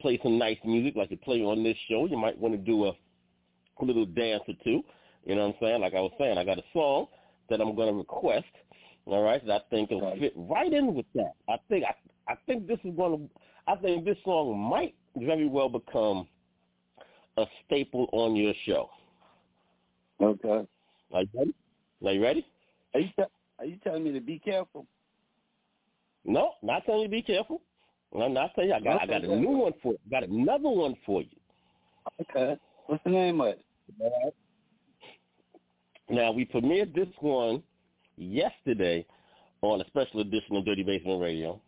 play 0.00 0.18
some 0.22 0.38
nice 0.38 0.58
music 0.64 0.96
like 0.96 1.10
you 1.10 1.16
play 1.18 1.40
on 1.40 1.62
this 1.62 1.76
show. 1.88 2.06
You 2.06 2.16
might 2.16 2.38
want 2.38 2.54
to 2.54 2.58
do 2.58 2.86
a, 2.86 2.90
a 2.90 3.84
little 3.84 4.06
dance 4.06 4.42
or 4.48 4.54
two. 4.64 4.82
You 5.26 5.34
know 5.34 5.48
what 5.48 5.56
I'm 5.56 5.60
saying? 5.60 5.80
Like 5.80 5.94
I 5.94 6.00
was 6.00 6.12
saying, 6.18 6.38
I 6.38 6.44
got 6.44 6.58
a 6.58 6.64
song 6.72 7.08
that 7.50 7.60
I'm 7.60 7.74
going 7.74 7.92
to 7.92 7.98
request. 7.98 8.44
All 9.06 9.22
right, 9.22 9.44
that 9.46 9.52
I 9.52 9.70
think 9.70 9.90
will 9.90 10.16
fit 10.18 10.32
right 10.36 10.72
in 10.72 10.94
with 10.94 11.06
that. 11.14 11.32
I 11.48 11.56
think 11.68 11.84
I, 11.84 12.32
I 12.32 12.36
think 12.46 12.66
this 12.66 12.78
is 12.84 12.94
going 12.96 13.18
to. 13.18 13.40
I 13.68 13.76
think 13.76 14.04
this 14.04 14.16
song 14.24 14.58
might 14.58 14.94
very 15.16 15.46
well 15.48 15.68
become 15.68 16.26
a 17.36 17.44
staple 17.64 18.08
on 18.12 18.34
your 18.34 18.54
show. 18.64 18.88
Okay. 20.20 20.66
Are 21.12 21.22
you 21.22 21.28
ready? 21.34 21.54
Are 22.04 22.12
you 22.12 22.22
ready? 22.22 22.46
Are 22.94 23.00
you 23.00 23.10
are 23.58 23.64
you 23.64 23.76
telling 23.84 24.04
me 24.04 24.12
to 24.12 24.20
be 24.20 24.38
careful? 24.38 24.86
No, 26.24 26.52
not 26.62 26.84
telling 26.84 27.02
you 27.02 27.06
to 27.06 27.10
be 27.10 27.22
careful. 27.22 27.60
I'm 28.14 28.32
not 28.32 28.54
telling 28.54 28.70
you. 28.70 28.76
I 28.76 28.80
got 28.80 29.02
Okay, 29.04 29.14
I 29.14 29.20
got 29.20 29.30
a 29.30 29.36
new 29.36 29.50
one 29.50 29.72
for 29.82 29.92
you. 29.92 29.98
got 30.10 30.24
another 30.24 30.68
one 30.68 30.96
for 31.04 31.22
you. 31.22 31.28
Okay. 32.20 32.56
What's 32.86 33.02
the 33.04 33.10
name 33.10 33.40
of 33.40 33.48
it? 33.48 33.64
Now 36.08 36.32
we 36.32 36.44
premiered 36.44 36.94
this 36.94 37.08
one 37.20 37.62
yesterday 38.16 39.04
on 39.62 39.80
a 39.80 39.86
special 39.86 40.20
edition 40.20 40.56
of 40.56 40.64
Dirty 40.64 40.82
Basement 40.82 41.20
Radio. 41.20 41.60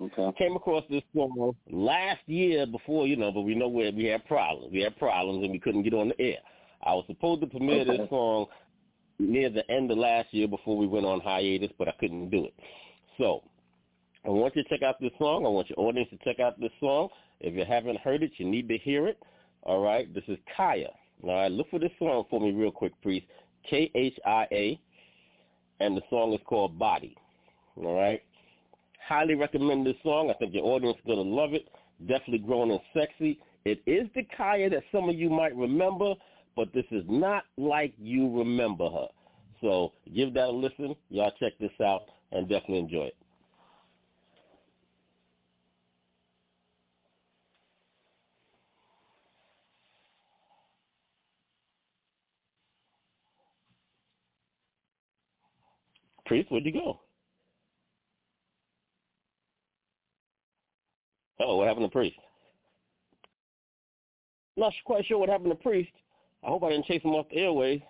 Okay. 0.00 0.30
Came 0.36 0.56
across 0.56 0.84
this 0.90 1.02
song 1.14 1.54
last 1.70 2.20
year 2.26 2.66
before, 2.66 3.06
you 3.06 3.16
know, 3.16 3.32
but 3.32 3.42
we 3.42 3.54
know 3.54 3.68
where 3.68 3.90
we 3.92 4.04
had 4.04 4.26
problems. 4.26 4.70
We 4.72 4.80
had 4.80 4.96
problems 4.98 5.42
and 5.42 5.50
we 5.50 5.58
couldn't 5.58 5.84
get 5.84 5.94
on 5.94 6.08
the 6.08 6.20
air. 6.20 6.38
I 6.84 6.92
was 6.92 7.04
supposed 7.06 7.40
to 7.40 7.46
premiere 7.46 7.80
Okay. 7.80 7.96
this 7.96 8.10
song 8.10 8.46
near 9.18 9.48
the 9.48 9.68
end 9.70 9.90
of 9.90 9.96
last 9.96 10.32
year 10.34 10.46
before 10.46 10.76
we 10.76 10.86
went 10.86 11.06
on 11.06 11.20
hiatus, 11.20 11.70
but 11.78 11.88
I 11.88 11.92
couldn't 11.92 12.28
do 12.28 12.44
it. 12.44 12.54
So 13.16 13.42
I 14.26 14.28
want 14.28 14.54
you 14.54 14.62
to 14.62 14.68
check 14.68 14.82
out 14.82 15.00
this 15.00 15.12
song. 15.18 15.46
I 15.46 15.48
want 15.48 15.70
your 15.70 15.80
audience 15.80 16.10
to 16.10 16.18
check 16.22 16.40
out 16.40 16.60
this 16.60 16.72
song. 16.78 17.08
If 17.40 17.54
you 17.54 17.64
haven't 17.64 17.98
heard 18.00 18.22
it, 18.22 18.32
you 18.36 18.44
need 18.44 18.68
to 18.68 18.76
hear 18.76 19.06
it. 19.08 19.18
All 19.62 19.80
right. 19.80 20.12
This 20.12 20.24
is 20.28 20.36
Khia. 20.58 20.90
All 21.22 21.34
right. 21.34 21.50
Look 21.50 21.70
for 21.70 21.78
this 21.78 21.92
song 21.98 22.24
for 22.30 22.40
me 22.40 22.52
real 22.52 22.70
quick, 22.70 22.92
priest. 23.02 23.26
K 23.68 23.90
H 23.94 24.18
I 24.24 24.46
A. 24.52 24.80
And 25.80 25.96
the 25.96 26.02
song 26.08 26.32
is 26.32 26.40
called 26.46 26.78
Body. 26.78 27.16
All 27.76 27.94
right. 27.94 28.22
Highly 29.06 29.34
recommend 29.34 29.86
this 29.86 29.96
song. 30.02 30.30
I 30.30 30.34
think 30.34 30.54
your 30.54 30.64
audience 30.64 30.96
is 30.96 31.04
going 31.06 31.18
to 31.18 31.34
love 31.34 31.52
it. 31.52 31.68
Definitely 32.00 32.38
grown 32.38 32.70
and 32.70 32.80
sexy. 32.94 33.38
It 33.64 33.80
is 33.86 34.08
the 34.14 34.22
Khia 34.38 34.70
that 34.70 34.84
some 34.92 35.08
of 35.08 35.16
you 35.16 35.28
might 35.28 35.54
remember, 35.56 36.14
but 36.54 36.72
this 36.72 36.84
is 36.90 37.04
not 37.08 37.44
like 37.56 37.92
you 37.98 38.36
remember 38.38 38.88
her. 38.88 39.08
So 39.60 39.92
give 40.14 40.34
that 40.34 40.48
a 40.48 40.50
listen. 40.50 40.94
Y'all 41.10 41.32
check 41.38 41.52
this 41.58 41.72
out 41.84 42.02
and 42.32 42.48
definitely 42.48 42.78
enjoy 42.78 43.04
it. 43.06 43.16
Priest, 56.26 56.50
where'd 56.50 56.66
you 56.66 56.72
go? 56.72 57.00
Oh, 61.38 61.56
what 61.56 61.68
happened 61.68 61.86
to 61.86 61.90
Priest? 61.90 62.16
Not 64.56 64.72
quite 64.84 65.04
sure 65.06 65.18
what 65.18 65.28
happened 65.28 65.50
to 65.50 65.56
Priest. 65.56 65.90
I 66.44 66.48
hope 66.48 66.64
I 66.64 66.70
didn't 66.70 66.86
chase 66.86 67.02
him 67.02 67.10
off 67.12 67.26
the 67.30 67.38
airways. 67.38 67.80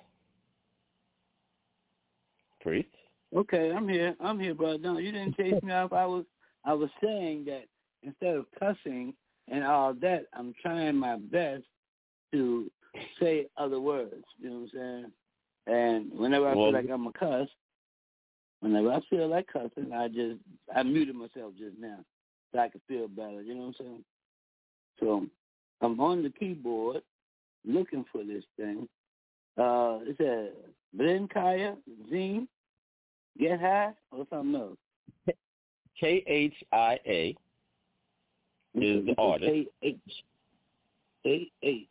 Priest? 2.60 2.88
Okay, 3.34 3.72
I'm 3.72 3.88
here. 3.88 4.14
I'm 4.20 4.38
here, 4.40 4.54
brother. 4.54 4.78
No, 4.78 4.98
you 4.98 5.12
didn't 5.12 5.36
chase 5.36 5.62
me 5.62 5.72
off. 5.72 5.92
I 5.92 6.06
was 6.06 6.24
I 6.64 6.72
was 6.74 6.90
saying 7.02 7.44
that 7.46 7.64
instead 8.02 8.34
of 8.34 8.46
cussing 8.58 9.14
and 9.48 9.62
all 9.64 9.94
that, 9.94 10.24
I'm 10.32 10.52
trying 10.60 10.96
my 10.96 11.16
best 11.16 11.62
to 12.32 12.70
say 13.20 13.46
other 13.56 13.78
words. 13.80 14.24
You 14.38 14.50
know 14.50 14.56
what 14.56 14.62
I'm 14.62 14.70
saying? 14.74 15.12
And 15.68 16.18
whenever 16.18 16.48
I 16.48 16.54
Well- 16.54 16.66
feel 16.66 16.72
like 16.74 16.90
I'm 16.90 17.06
a 17.06 17.12
cuss, 17.12 17.48
whenever 18.66 18.92
I 18.92 19.00
feel 19.08 19.28
like 19.28 19.46
cussing, 19.52 19.92
I 19.94 20.08
just 20.08 20.40
I 20.74 20.82
muted 20.82 21.14
myself 21.14 21.52
just 21.58 21.78
now 21.78 21.98
so 22.52 22.58
I 22.58 22.68
could 22.68 22.80
feel 22.88 23.08
better. 23.08 23.42
You 23.42 23.54
know 23.54 23.60
what 23.60 23.66
I'm 23.66 23.74
saying? 23.78 24.04
So 25.00 25.26
I'm 25.80 26.00
on 26.00 26.22
the 26.22 26.30
keyboard 26.30 27.02
looking 27.64 28.04
for 28.12 28.24
this 28.24 28.44
thing. 28.56 28.88
Uh, 29.58 30.00
it 30.02 30.16
said 30.18 30.52
Blend 30.94 31.30
Kaya 31.30 31.76
Zine, 32.12 32.46
Get 33.38 33.60
High, 33.60 33.92
or 34.10 34.26
something 34.30 34.60
else. 34.60 34.76
K 35.98 36.22
H 36.26 36.54
I 36.72 36.98
A 37.06 37.36
is 38.74 39.06
the 39.06 39.14
artist. 39.16 39.50
K 39.50 39.66
H 39.82 40.24
A 41.26 41.50
H 41.62 41.88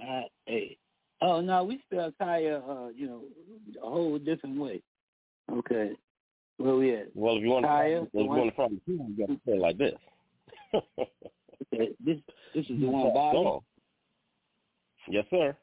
I 0.00 0.24
A. 0.48 0.78
Oh 1.22 1.40
no, 1.40 1.64
we 1.64 1.80
spell 1.86 2.12
Khia, 2.20 2.62
uh, 2.68 2.88
you 2.94 3.06
know, 3.06 3.22
a 3.82 3.88
whole 3.88 4.18
different 4.18 4.58
way. 4.60 4.82
Okay, 5.50 5.92
we 6.58 6.94
at? 6.94 7.08
Well, 7.14 7.36
if 7.36 7.42
you 7.42 7.48
want 7.50 7.64
to, 7.64 7.68
Khia, 7.68 8.02
if 8.02 8.08
you 8.12 8.24
want 8.24 8.50
to 8.50 8.56
find 8.56 8.76
the 8.76 8.80
tune, 8.86 9.14
you 9.16 9.26
got 9.26 9.32
to 9.32 9.38
mm-hmm. 9.38 9.50
say 9.50 9.56
it 9.56 9.60
like 9.60 9.78
this. 9.78 9.94
Okay, 11.72 11.90
this 12.04 12.18
this 12.54 12.64
is 12.68 12.80
the 12.80 12.86
one 12.86 13.12
body. 13.14 13.36
Song. 13.38 13.60
Yes, 15.08 15.24
sir. 15.30 15.56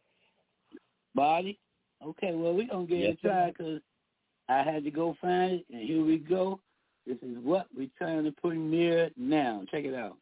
Body. 1.14 1.60
Okay, 2.04 2.34
well 2.34 2.54
we 2.54 2.66
gonna 2.66 2.86
get 2.86 3.00
Yes, 3.00 3.12
it 3.14 3.22
tried 3.22 3.54
because 3.58 3.82
I 4.50 4.64
had 4.64 4.84
to 4.84 4.92
go 4.92 5.16
find 5.22 5.54
it, 5.54 5.66
and 5.72 5.88
here 5.88 6.04
we 6.04 6.18
go. 6.18 6.60
This 7.06 7.18
is 7.22 7.38
what 7.44 7.68
we're 7.76 7.90
trying 7.98 8.24
to 8.24 8.32
premiere 8.32 9.12
now. 9.18 9.64
Check 9.72 9.86
it 9.86 9.94
out. 9.94 10.18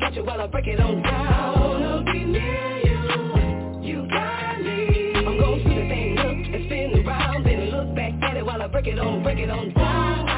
Back 0.00 0.16
at 0.16 0.26
while 0.26 0.40
I 0.40 0.46
break 0.46 0.66
it 0.66 0.80
on 0.80 1.02
down. 1.02 1.26
I 1.26 1.60
wanna 1.60 2.04
be 2.12 2.24
near 2.24 2.78
you. 2.78 3.82
You 3.82 4.08
got 4.08 4.60
me. 4.60 5.12
I'm 5.16 5.38
gonna 5.38 5.60
speed 5.60 5.76
the 5.76 5.88
thing 5.88 6.18
up 6.18 6.26
and 6.26 6.64
spin 6.66 7.06
around 7.06 7.46
and 7.46 7.70
look 7.70 7.94
back 7.96 8.14
at 8.22 8.36
it 8.36 8.46
while 8.46 8.62
I 8.62 8.66
break 8.68 8.86
it 8.86 8.98
on, 8.98 9.22
break 9.22 9.38
it 9.38 9.50
on 9.50 9.72
down. 9.74 10.31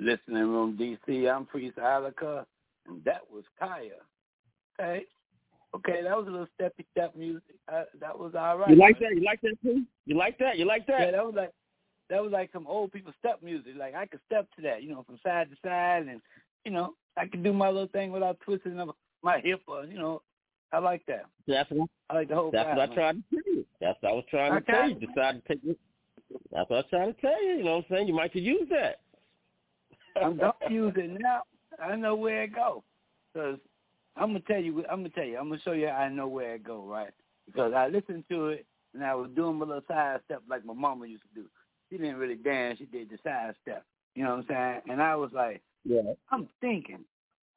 Listening 0.00 0.48
room, 0.48 0.78
DC. 0.80 1.30
I'm 1.30 1.44
Priest 1.44 1.76
Ilika, 1.76 2.46
and 2.88 3.04
that 3.04 3.20
was 3.30 3.44
Khia. 3.60 4.00
Okay, 4.80 5.04
okay, 5.74 6.02
that 6.02 6.16
was 6.16 6.26
a 6.26 6.30
little 6.30 6.46
steppy 6.58 6.86
step 6.90 7.14
music. 7.14 7.42
Uh, 7.70 7.82
that 8.00 8.18
was 8.18 8.32
all 8.34 8.56
right. 8.56 8.70
You 8.70 8.76
like 8.76 8.98
that? 8.98 9.10
You 9.14 9.22
like 9.22 9.42
that 9.42 9.56
too? 9.62 9.82
You 10.06 10.16
like 10.16 10.38
that? 10.38 10.56
You 10.56 10.64
like 10.64 10.86
that? 10.86 11.00
Yeah, 11.00 11.10
that 11.10 11.26
was 11.26 11.34
like 11.36 11.52
that 12.08 12.22
was 12.22 12.32
like 12.32 12.50
some 12.50 12.66
old 12.66 12.92
people 12.92 13.12
step 13.18 13.42
music. 13.42 13.74
Like 13.78 13.94
I 13.94 14.06
could 14.06 14.20
step 14.24 14.48
to 14.56 14.62
that, 14.62 14.82
you 14.82 14.88
know, 14.88 15.02
from 15.02 15.18
side 15.22 15.50
to 15.50 15.56
side, 15.62 16.06
and 16.08 16.22
you 16.64 16.70
know, 16.72 16.94
I 17.18 17.26
could 17.26 17.44
do 17.44 17.52
my 17.52 17.68
little 17.68 17.88
thing 17.88 18.10
without 18.10 18.40
twisting 18.40 18.80
up 18.80 18.96
my 19.22 19.40
hip 19.40 19.60
or 19.66 19.84
you 19.84 19.98
know. 19.98 20.22
I 20.72 20.78
like 20.78 21.02
that. 21.08 21.24
That's 21.48 21.68
what 21.70 21.90
I 22.08 22.14
like 22.14 22.28
the 22.28 22.36
whole. 22.36 22.52
That's 22.52 22.68
vibe, 22.68 22.76
what 22.76 22.82
I 22.82 22.86
man. 22.86 22.94
tried 22.94 23.12
to 23.16 23.22
tell 23.30 23.54
you. 23.54 23.66
That's 23.80 23.98
what 24.00 24.12
I 24.12 24.14
was 24.14 24.24
trying 24.30 24.54
to 24.54 24.60
tell 24.60 24.88
you. 24.88 24.94
Decided 24.94 25.42
to 25.42 25.48
take. 25.48 25.78
That's 26.52 26.70
what 26.70 26.76
I 26.76 26.78
was 26.78 26.84
trying 26.88 27.14
to 27.14 27.20
tell 27.20 27.44
you. 27.44 27.52
You 27.56 27.64
know 27.64 27.76
what 27.76 27.84
I'm 27.90 27.96
saying? 27.96 28.08
You 28.08 28.14
might 28.14 28.32
could 28.32 28.44
use 28.44 28.68
that. 28.70 29.00
I'm 30.22 30.36
don't 30.36 30.56
use 30.68 30.94
it 30.96 31.20
now. 31.20 31.42
I 31.82 31.96
know 31.96 32.14
where 32.14 32.44
it 32.44 32.54
go. 32.54 32.84
Cause 33.34 33.58
I'm 34.16 34.28
gonna 34.30 34.40
tell 34.40 34.60
you. 34.60 34.84
I'm 34.90 35.00
gonna 35.00 35.10
tell 35.10 35.24
you. 35.24 35.38
I'm 35.38 35.48
gonna 35.48 35.60
show 35.62 35.72
you. 35.72 35.88
I 35.88 36.08
know 36.08 36.28
where 36.28 36.54
it 36.54 36.64
go. 36.64 36.84
Right? 36.84 37.12
Because 37.46 37.72
I 37.74 37.88
listened 37.88 38.24
to 38.30 38.48
it 38.48 38.66
and 38.94 39.04
I 39.04 39.14
was 39.14 39.30
doing 39.34 39.56
my 39.56 39.66
little 39.66 39.82
side 39.88 40.20
step 40.24 40.42
like 40.48 40.64
my 40.64 40.74
mama 40.74 41.06
used 41.06 41.22
to 41.22 41.42
do. 41.42 41.46
She 41.90 41.98
didn't 41.98 42.16
really 42.16 42.36
dance. 42.36 42.78
She 42.78 42.86
did 42.86 43.10
the 43.10 43.18
side 43.24 43.54
step. 43.62 43.84
You 44.14 44.24
know 44.24 44.30
what 44.36 44.40
I'm 44.40 44.46
saying? 44.48 44.80
And 44.90 45.02
I 45.02 45.16
was 45.16 45.30
like, 45.32 45.62
Yeah. 45.84 46.14
I'm 46.30 46.48
thinking. 46.60 47.04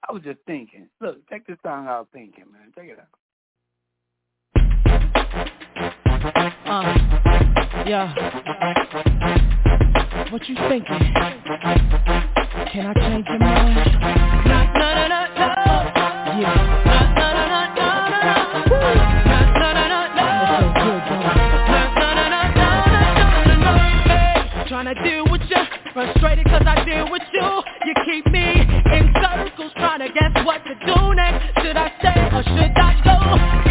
I 0.08 0.12
was 0.12 0.24
just 0.24 0.40
thinking. 0.46 0.90
Look, 1.02 1.28
check 1.30 1.48
this 1.48 1.58
song 1.64 1.88
out. 1.88 2.10
Thinking, 2.14 2.46
man. 2.52 2.72
Check 2.76 2.90
it 2.90 3.00
out. 3.00 3.08
Uh, 6.66 7.84
yeah. 7.88 8.14
What 10.32 10.48
you 10.48 10.56
thinking? 10.68 12.30
Can 12.74 12.88
I 12.88 12.94
change 12.94 13.28
your 13.30 13.38
mind? 13.38 13.76
No, 14.50 14.58
no, 14.74 15.06
no, 15.08 15.22
no, 15.38 15.46
no. 15.46 15.54
Yeah. 16.42 16.70
Deal 25.04 25.26
with 25.32 25.42
you, 25.50 25.58
frustrated 25.92 26.46
'cause 26.46 26.68
I 26.68 26.84
deal 26.86 27.10
with 27.10 27.24
you. 27.34 27.64
You 27.86 27.94
keep 28.06 28.28
me 28.32 28.62
in 28.94 29.12
circles, 29.22 29.74
trying 29.74 30.00
to 30.00 30.10
guess 30.10 30.32
what 30.46 30.64
to 30.66 30.76
do 30.86 31.16
next. 31.16 31.58
I 31.58 31.92
stay 31.98 32.30
or 32.32 32.44
should 32.44 32.78
I 32.78 32.94
go? 33.02 33.18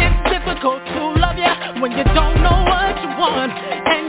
It's 0.03 0.19
difficult 0.29 0.85
to 0.85 1.01
love 1.23 1.37
you 1.39 1.81
when 1.81 1.91
you 1.93 2.03
don't 2.03 2.41
know 2.43 2.65
what 2.67 3.01
you 3.01 3.09
want, 3.17 3.53
and 3.87 4.02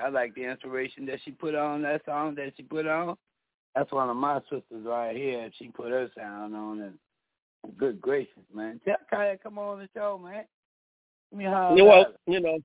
I 0.00 0.08
like 0.08 0.10
it. 0.10 0.16
I 0.16 0.20
like 0.20 0.34
the 0.34 0.44
inspiration 0.44 1.06
that 1.06 1.20
she 1.24 1.30
put 1.30 1.54
on 1.54 1.82
that 1.82 2.04
song 2.04 2.34
that 2.36 2.52
she 2.56 2.62
put 2.62 2.86
on. 2.86 3.16
That's 3.74 3.90
one 3.90 4.08
of 4.08 4.16
my 4.16 4.40
sisters 4.42 4.84
right 4.84 5.16
here. 5.16 5.50
She 5.58 5.68
put 5.68 5.90
her 5.90 6.08
sound 6.16 6.54
on, 6.54 6.80
and 6.80 7.76
good 7.76 8.00
gracious, 8.00 8.42
man. 8.54 8.80
Tell 8.84 8.96
Khia 9.12 9.40
come 9.42 9.58
on 9.58 9.80
the 9.80 9.88
show, 9.94 10.20
man. 10.22 10.44
Give 11.30 11.38
me 11.38 11.44
holler. 11.46 11.76
You 11.76 11.84
know, 11.84 12.06
you 12.26 12.40
know, 12.40 12.58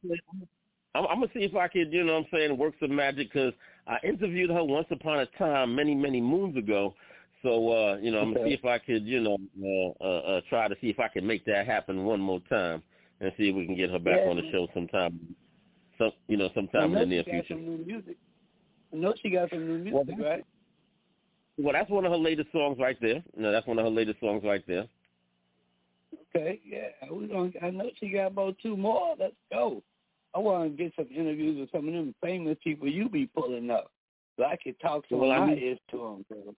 I'm, 0.95 1.05
I'm 1.07 1.19
gonna 1.19 1.31
see 1.33 1.43
if 1.43 1.55
I 1.55 1.67
could, 1.67 1.91
you 1.91 2.03
know, 2.03 2.13
what 2.13 2.19
I'm 2.19 2.25
saying, 2.31 2.57
work 2.57 2.73
some 2.79 2.95
magic 2.95 3.31
because 3.31 3.53
I 3.87 3.97
interviewed 4.03 4.49
her 4.51 4.63
once 4.63 4.87
upon 4.91 5.19
a 5.19 5.25
time, 5.37 5.75
many 5.75 5.95
many 5.95 6.21
moons 6.21 6.57
ago. 6.57 6.93
So 7.41 7.71
uh, 7.71 7.97
you 7.97 8.11
know, 8.11 8.19
I'm 8.19 8.33
gonna 8.33 8.47
see 8.47 8.53
if 8.53 8.65
I 8.65 8.77
could, 8.79 9.05
you 9.05 9.21
know, 9.21 9.37
uh, 9.63 10.03
uh, 10.03 10.19
uh, 10.19 10.41
try 10.49 10.67
to 10.67 10.75
see 10.81 10.89
if 10.89 10.99
I 10.99 11.07
can 11.07 11.25
make 11.25 11.45
that 11.45 11.65
happen 11.65 12.05
one 12.05 12.19
more 12.19 12.41
time 12.49 12.83
and 13.21 13.31
see 13.37 13.49
if 13.49 13.55
we 13.55 13.65
can 13.65 13.75
get 13.75 13.89
her 13.89 13.99
back 13.99 14.19
Yeah. 14.23 14.29
on 14.29 14.37
the 14.37 14.51
show 14.51 14.67
sometime. 14.73 15.35
Some, 15.99 16.11
you 16.27 16.37
know, 16.37 16.49
sometime 16.55 16.93
in 16.93 16.99
the 16.99 17.05
near 17.05 17.23
future. 17.23 17.43
Some 17.49 17.65
new 17.65 17.85
music. 17.85 18.17
I 18.91 18.95
know 18.95 19.13
she 19.21 19.29
got 19.29 19.49
some 19.51 19.83
new 19.83 19.93
Well, 19.93 20.03
music, 20.05 20.17
that's- 20.17 20.37
right? 20.37 20.45
Well, 21.57 21.73
that's 21.73 21.89
one 21.89 22.05
of 22.05 22.11
her 22.11 22.17
latest 22.17 22.51
songs 22.53 22.79
right 22.79 22.97
there. 23.01 23.21
No, 23.35 23.51
that's 23.51 23.67
one 23.67 23.77
of 23.77 23.83
her 23.85 23.91
latest 23.91 24.21
songs 24.21 24.43
right 24.45 24.65
there. 24.65 24.87
Okay, 26.33 26.61
yeah. 26.65 26.87
We 27.11 27.27
gonna, 27.27 27.51
I 27.61 27.69
know 27.69 27.89
she 27.99 28.09
got 28.09 28.27
about 28.27 28.57
two 28.63 28.77
more. 28.77 29.15
Let's 29.19 29.35
go. 29.51 29.83
I 30.33 30.39
want 30.39 30.71
to 30.77 30.83
get 30.83 30.93
some 30.95 31.07
interviews 31.13 31.59
with 31.59 31.71
some 31.71 31.87
of 31.87 31.93
them 31.93 32.15
famous 32.21 32.57
people 32.63 32.87
you 32.87 33.09
be 33.09 33.25
pulling 33.27 33.69
up, 33.71 33.91
so 34.37 34.45
I 34.45 34.55
can 34.55 34.73
talk 34.75 35.03
some 35.09 35.19
Well, 35.19 35.47
my 35.47 35.53
ears 35.53 35.79
to 35.91 35.97
them. 35.97 36.25
Bro. 36.29 36.55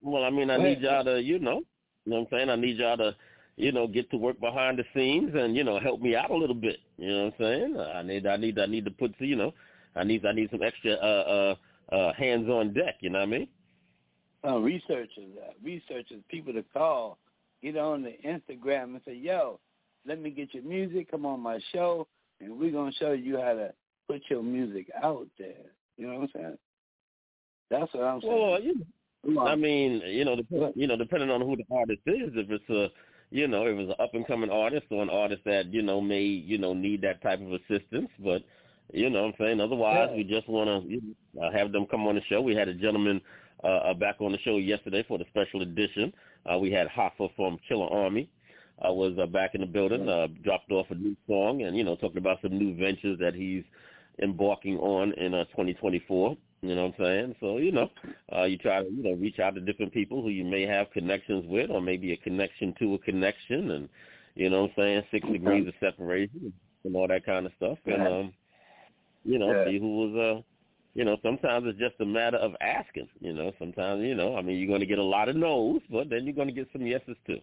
Well, 0.00 0.24
I 0.24 0.30
mean, 0.30 0.48
I 0.48 0.56
need 0.56 0.80
y'all 0.80 1.04
to, 1.04 1.20
you 1.20 1.38
know, 1.38 1.62
you 2.06 2.12
know 2.12 2.20
what 2.20 2.32
I'm 2.32 2.38
saying? 2.38 2.50
I 2.50 2.56
need 2.56 2.78
y'all 2.78 2.96
to, 2.96 3.14
you 3.56 3.72
know, 3.72 3.86
get 3.86 4.10
to 4.10 4.16
work 4.16 4.40
behind 4.40 4.78
the 4.78 4.84
scenes 4.94 5.32
and, 5.34 5.56
you 5.56 5.64
know, 5.64 5.78
help 5.78 6.00
me 6.00 6.16
out 6.16 6.30
a 6.30 6.36
little 6.36 6.54
bit. 6.54 6.78
You 6.96 7.08
know 7.08 7.24
what 7.24 7.34
I'm 7.34 7.40
saying? 7.40 7.76
I 7.78 8.02
need, 8.02 8.26
I 8.26 8.36
need, 8.36 8.58
I 8.58 8.66
need 8.66 8.84
to 8.84 8.90
put, 8.90 9.14
you 9.18 9.36
know, 9.36 9.52
I 9.94 10.04
need, 10.04 10.24
I 10.24 10.32
need 10.32 10.50
some 10.50 10.62
extra, 10.62 10.92
uh, 10.94 11.54
uh, 11.90 11.94
uh, 11.94 12.12
hands 12.14 12.48
on 12.48 12.72
deck. 12.72 12.96
You 13.00 13.10
know 13.10 13.18
what 13.18 13.28
I 13.28 13.30
mean? 13.30 13.48
Uh, 14.44 14.58
researchers, 14.58 15.30
uh, 15.40 15.52
researchers, 15.62 16.20
people 16.28 16.52
to 16.52 16.64
call, 16.72 17.18
get 17.62 17.76
on 17.76 18.02
the 18.02 18.16
Instagram 18.26 18.84
and 18.84 19.00
say, 19.04 19.14
"Yo, 19.14 19.60
let 20.04 20.20
me 20.20 20.30
get 20.30 20.52
your 20.52 20.64
music. 20.64 21.12
Come 21.12 21.24
on 21.24 21.38
my 21.38 21.60
show, 21.72 22.08
and 22.40 22.58
we're 22.58 22.72
gonna 22.72 22.92
show 22.98 23.12
you 23.12 23.40
how 23.40 23.52
to 23.52 23.72
put 24.08 24.22
your 24.28 24.42
music 24.42 24.90
out 25.00 25.28
there." 25.38 25.70
You 25.96 26.08
know 26.08 26.14
what 26.14 26.22
I'm 26.22 26.30
saying? 26.34 26.58
That's 27.70 27.94
what 27.94 28.02
I'm 28.02 28.20
saying. 28.20 28.32
Well, 28.32 28.60
you 28.60 28.84
I 29.38 29.54
mean, 29.54 30.02
you 30.06 30.24
know, 30.24 30.36
you 30.74 30.88
know, 30.88 30.96
depending 30.96 31.30
on 31.30 31.40
who 31.42 31.56
the 31.56 31.64
artist 31.70 32.00
is, 32.06 32.32
if 32.34 32.50
it's 32.50 32.70
a, 32.70 32.90
you 33.32 33.48
know, 33.48 33.66
if 33.66 33.78
it's 33.78 33.88
an 33.90 33.96
up 34.04 34.14
and 34.14 34.26
coming 34.26 34.50
artist 34.50 34.86
or 34.90 35.02
an 35.02 35.10
artist 35.10 35.42
that 35.46 35.72
you 35.72 35.82
know 35.82 36.00
may, 36.00 36.22
you 36.22 36.58
know, 36.58 36.74
need 36.74 37.00
that 37.02 37.22
type 37.22 37.40
of 37.40 37.52
assistance, 37.52 38.10
but 38.18 38.42
you 38.92 39.08
know, 39.08 39.22
what 39.22 39.28
I'm 39.28 39.34
saying 39.38 39.60
otherwise, 39.60 40.08
Yeah. 40.10 40.16
we 40.16 40.24
just 40.24 40.48
want 40.48 40.68
to 40.84 40.88
you 40.90 41.00
know, 41.34 41.42
uh, 41.46 41.50
have 41.50 41.72
them 41.72 41.86
come 41.86 42.06
on 42.06 42.14
the 42.14 42.20
show. 42.28 42.42
We 42.42 42.54
had 42.54 42.68
a 42.68 42.74
gentleman 42.74 43.20
uh, 43.64 43.66
uh, 43.66 43.94
back 43.94 44.16
on 44.20 44.32
the 44.32 44.38
show 44.38 44.58
yesterday 44.58 45.02
for 45.08 45.18
the 45.18 45.24
special 45.30 45.62
edition. 45.62 46.12
Uh, 46.44 46.58
we 46.58 46.70
had 46.70 46.88
Hoffa 46.88 47.34
from 47.34 47.58
Killarmy. 47.70 48.28
Uh, 48.86 48.92
was 48.92 49.16
uh, 49.22 49.26
back 49.26 49.54
in 49.54 49.60
the 49.60 49.66
building, 49.66 50.08
uh, 50.08 50.26
dropped 50.42 50.72
off 50.72 50.86
a 50.90 50.94
new 50.94 51.14
song, 51.28 51.62
and 51.62 51.76
you 51.76 51.84
know, 51.84 51.94
talking 51.94 52.18
about 52.18 52.38
some 52.42 52.58
new 52.58 52.74
ventures 52.74 53.16
that 53.20 53.32
he's 53.34 53.62
embarking 54.20 54.76
on 54.78 55.12
in 55.12 55.34
uh, 55.34 55.44
2024. 55.44 56.36
You 56.62 56.74
know 56.74 56.86
what 56.86 56.94
I'm 56.98 57.04
saying? 57.04 57.36
So 57.40 57.58
you 57.58 57.72
know, 57.72 57.90
uh, 58.34 58.44
you 58.44 58.56
try 58.58 58.82
to 58.82 58.90
you 58.90 59.02
know 59.02 59.12
reach 59.12 59.38
out 59.38 59.54
to 59.56 59.60
different 59.60 59.92
people 59.92 60.22
who 60.22 60.28
you 60.28 60.44
may 60.44 60.62
have 60.62 60.90
connections 60.92 61.44
with, 61.46 61.70
or 61.70 61.80
maybe 61.80 62.12
a 62.12 62.16
connection 62.16 62.74
to 62.78 62.94
a 62.94 62.98
connection, 62.98 63.72
and 63.72 63.88
you 64.34 64.48
know 64.48 64.62
what 64.62 64.70
I'm 64.70 64.76
saying, 64.76 65.02
six 65.10 65.28
degrees 65.28 65.66
of 65.68 65.74
separation 65.80 66.52
and 66.84 66.96
all 66.96 67.08
that 67.08 67.26
kind 67.26 67.46
of 67.46 67.52
stuff, 67.56 67.78
and 67.86 68.06
um, 68.06 68.32
you 69.24 69.38
know, 69.38 69.52
Yeah. 69.52 69.64
see 69.64 69.78
who 69.78 69.96
was 69.96 70.16
uh, 70.16 70.42
you 70.94 71.04
know, 71.04 71.16
sometimes 71.22 71.66
it's 71.66 71.78
just 71.78 72.00
a 72.00 72.04
matter 72.04 72.36
of 72.36 72.54
asking. 72.60 73.08
You 73.20 73.32
know, 73.32 73.52
sometimes 73.58 74.02
you 74.04 74.14
know, 74.14 74.36
I 74.36 74.42
mean, 74.42 74.58
you're 74.58 74.68
going 74.68 74.80
to 74.80 74.86
get 74.86 74.98
a 74.98 75.02
lot 75.02 75.28
of 75.28 75.36
no's, 75.36 75.80
but 75.90 76.10
then 76.10 76.24
you're 76.24 76.34
going 76.34 76.48
to 76.48 76.54
get 76.54 76.68
some 76.72 76.86
yeses 76.86 77.16
too. 77.26 77.40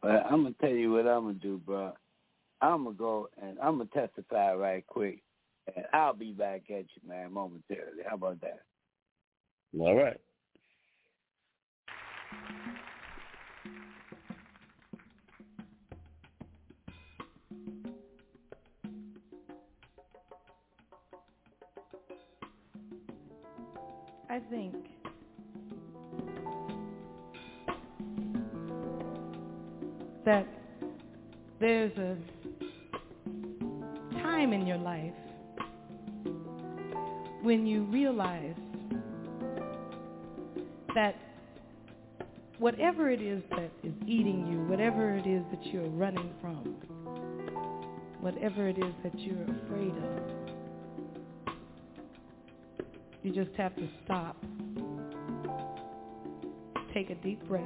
But 0.00 0.24
I'm 0.26 0.44
gonna 0.44 0.54
tell 0.60 0.70
you 0.70 0.92
what 0.92 1.06
I'm 1.06 1.22
gonna 1.22 1.34
do, 1.34 1.58
bro. 1.58 1.92
I'm 2.60 2.84
gonna 2.84 2.96
go 2.96 3.28
and 3.42 3.58
I'm 3.58 3.78
gonna 3.78 3.90
testify 3.92 4.54
right 4.54 4.86
quick, 4.86 5.22
and 5.76 5.86
I'll 5.92 6.14
be 6.14 6.32
back 6.32 6.62
at 6.70 6.84
you, 6.94 7.08
man, 7.08 7.32
momentarily. 7.32 8.02
How 8.08 8.16
about 8.16 8.40
that? 8.40 8.60
All 9.78 9.96
right. 9.96 10.20
I 24.30 24.40
think 24.50 24.74
that 30.24 30.46
there's 31.58 31.96
a 31.98 32.16
time 34.22 34.52
in 34.52 34.66
your 34.66 34.76
life 34.76 35.14
when 37.42 37.66
you 37.66 37.84
realize 37.84 38.54
that 40.94 41.14
whatever 42.58 43.10
it 43.10 43.22
is 43.22 43.42
that 43.50 43.70
is 43.84 43.92
eating 44.06 44.46
you, 44.50 44.64
whatever 44.68 45.16
it 45.16 45.26
is 45.26 45.44
that 45.50 45.64
you're 45.66 45.88
running 45.90 46.30
from, 46.40 46.74
whatever 48.20 48.68
it 48.68 48.78
is 48.78 48.94
that 49.04 49.18
you're 49.18 49.42
afraid 49.42 49.94
of, 49.96 50.38
you 53.22 53.32
just 53.32 53.54
have 53.56 53.74
to 53.76 53.88
stop, 54.04 54.36
take 56.92 57.10
a 57.10 57.14
deep 57.16 57.46
breath, 57.46 57.64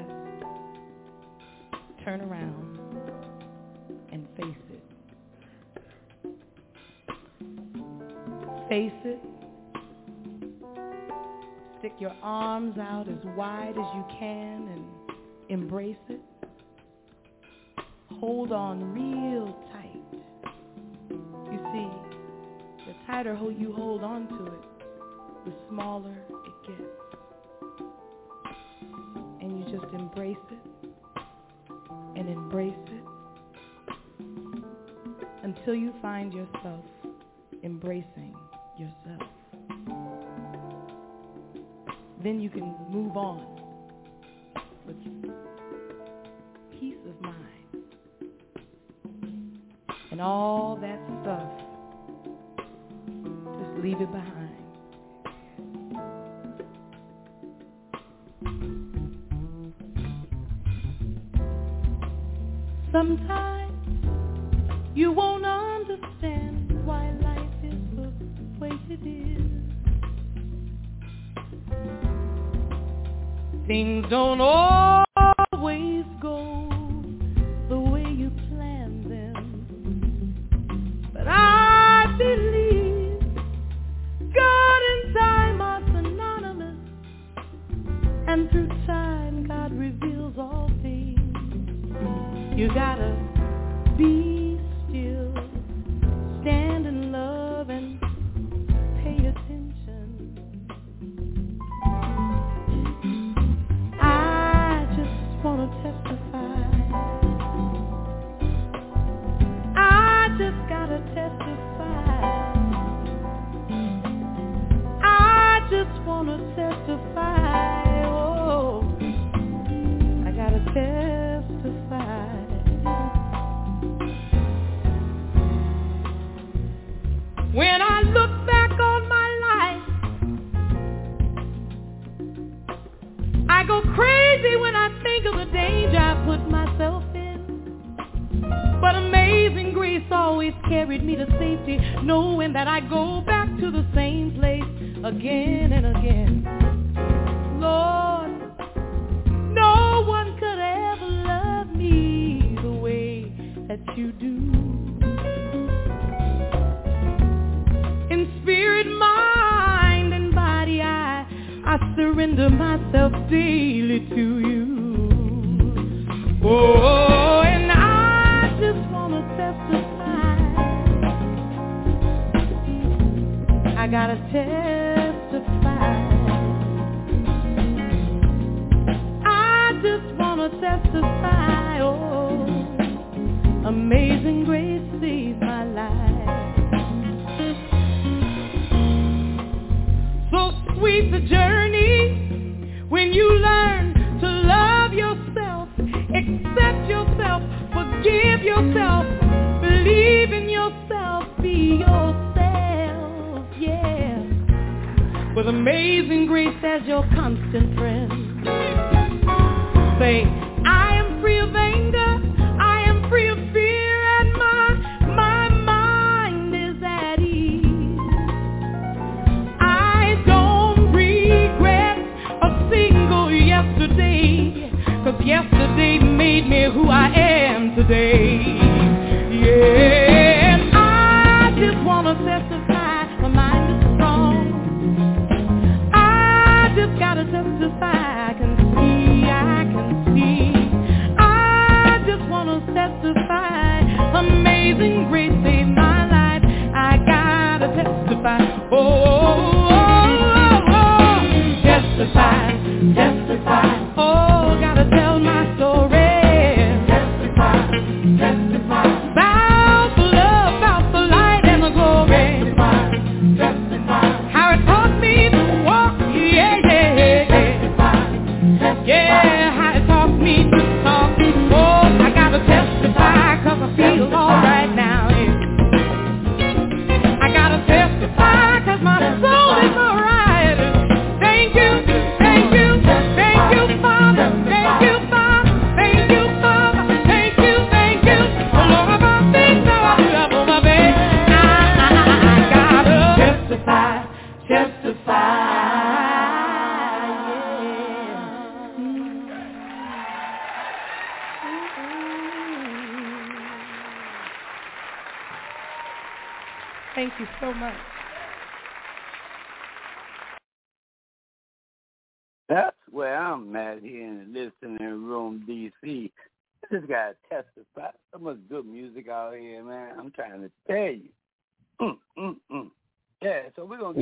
turn 2.04 2.20
around, 2.20 2.78
and 4.12 4.26
face 4.36 4.56
it. 4.70 4.82
Face 8.68 8.92
it. 9.04 9.31
Your 11.98 12.14
arms 12.22 12.78
out 12.78 13.08
as 13.08 13.24
wide 13.36 13.70
as 13.78 13.94
you 13.94 14.04
can 14.18 14.68
and 14.68 14.84
embrace 15.48 15.96
it. 16.08 16.20
Hold 18.18 18.52
on 18.52 18.92
real 18.92 19.46
tight. 19.72 20.02
You 21.10 21.58
see, 21.72 21.88
the 22.86 22.94
tighter 23.06 23.38
you 23.56 23.72
hold 23.72 24.02
on 24.02 24.26
to 24.28 24.46
it, 24.46 24.64
the 25.44 25.52
smaller 25.68 26.16
it 26.30 26.66
gets. 26.66 26.82
And 29.40 29.58
you 29.58 29.64
just 29.78 29.92
embrace 29.92 30.36
it 30.50 30.88
and 32.16 32.28
embrace 32.28 32.74
it 32.86 33.04
until 35.42 35.74
you 35.74 35.92
find 36.00 36.32
yourself 36.32 36.84
embracing 37.64 38.31
Then 42.22 42.40
you 42.40 42.50
can 42.50 42.74
move 42.88 43.16
on 43.16 43.44
with 44.86 44.96
peace 46.70 46.94
of 47.08 47.20
mind. 47.20 47.38
And 50.12 50.20
all 50.20 50.61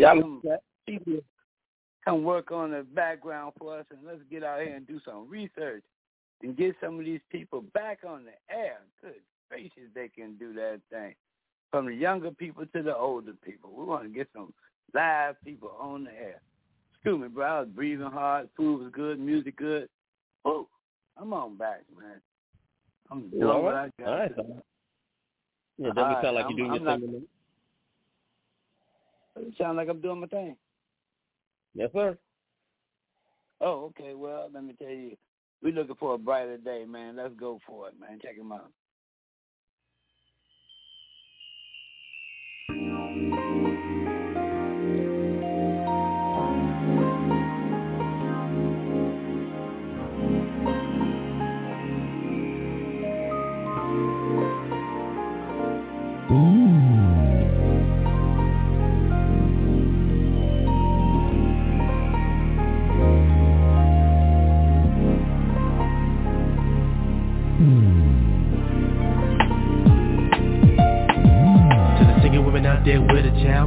so 0.00 0.40
we're 0.44 0.50
Yeah, 0.50 0.56
some 0.56 0.58
people 0.86 1.12
to 1.14 1.24
come 2.04 2.22
work 2.24 2.50
on 2.50 2.70
the 2.72 2.82
background 2.82 3.52
for 3.58 3.78
us, 3.78 3.86
and 3.90 4.00
let's 4.06 4.20
get 4.30 4.42
out 4.42 4.60
here 4.62 4.74
and 4.74 4.86
do 4.86 5.00
some 5.04 5.28
research 5.28 5.82
and 6.42 6.56
get 6.56 6.74
some 6.82 6.98
of 6.98 7.04
these 7.04 7.20
people 7.30 7.62
back 7.74 8.00
on 8.06 8.24
the 8.24 8.54
air. 8.54 8.78
Good 9.02 9.14
gracious, 9.50 9.90
they 9.94 10.08
can 10.08 10.36
do 10.36 10.52
that 10.54 10.80
thing. 10.90 11.14
From 11.72 11.86
the 11.86 11.94
younger 11.94 12.30
people 12.30 12.64
to 12.66 12.82
the 12.82 12.96
older 12.96 13.32
people, 13.44 13.72
we 13.76 13.84
want 13.84 14.04
to 14.04 14.08
get 14.08 14.28
some 14.34 14.52
live 14.94 15.34
people 15.44 15.72
on 15.78 16.04
the 16.04 16.12
air. 16.12 16.40
Excuse 16.94 17.20
me, 17.20 17.28
bro. 17.28 17.44
I 17.46 17.60
was 17.60 17.68
breathing 17.68 18.06
hard. 18.10 18.48
Food 18.56 18.82
was 18.82 18.92
good. 18.92 19.18
Music 19.18 19.56
good. 19.56 19.88
Oh, 20.44 20.68
I'm 21.16 21.32
on 21.32 21.56
back, 21.56 21.82
man. 21.98 22.20
I'm 23.10 23.28
doing 23.30 23.42
All 23.42 23.62
what. 23.62 23.74
I 23.74 23.90
got. 23.98 24.08
All 24.08 24.18
right. 24.18 24.32
Yeah, 25.78 25.86
doesn't 25.88 25.98
All 25.98 26.04
right, 26.04 26.22
sound 26.24 26.34
like 26.36 26.46
you're 26.50 26.58
doing 26.58 26.70
I'm 26.70 26.76
your 26.76 26.84
not- 26.84 27.00
thing. 27.00 27.22
It 29.36 29.54
sound 29.58 29.76
like 29.76 29.88
I'm 29.88 30.00
doing 30.00 30.20
my 30.20 30.26
thing. 30.26 30.56
Yes, 31.74 31.90
sir. 31.92 32.18
Oh, 33.60 33.86
okay. 33.90 34.14
Well, 34.14 34.50
let 34.52 34.64
me 34.64 34.74
tell 34.78 34.88
you, 34.88 35.16
we're 35.62 35.72
looking 35.72 35.96
for 35.96 36.14
a 36.14 36.18
brighter 36.18 36.56
day, 36.56 36.84
man. 36.88 37.16
Let's 37.16 37.34
go 37.38 37.60
for 37.66 37.88
it, 37.88 37.94
man. 38.00 38.18
Check 38.22 38.36
him 38.36 38.52
out. 38.52 38.72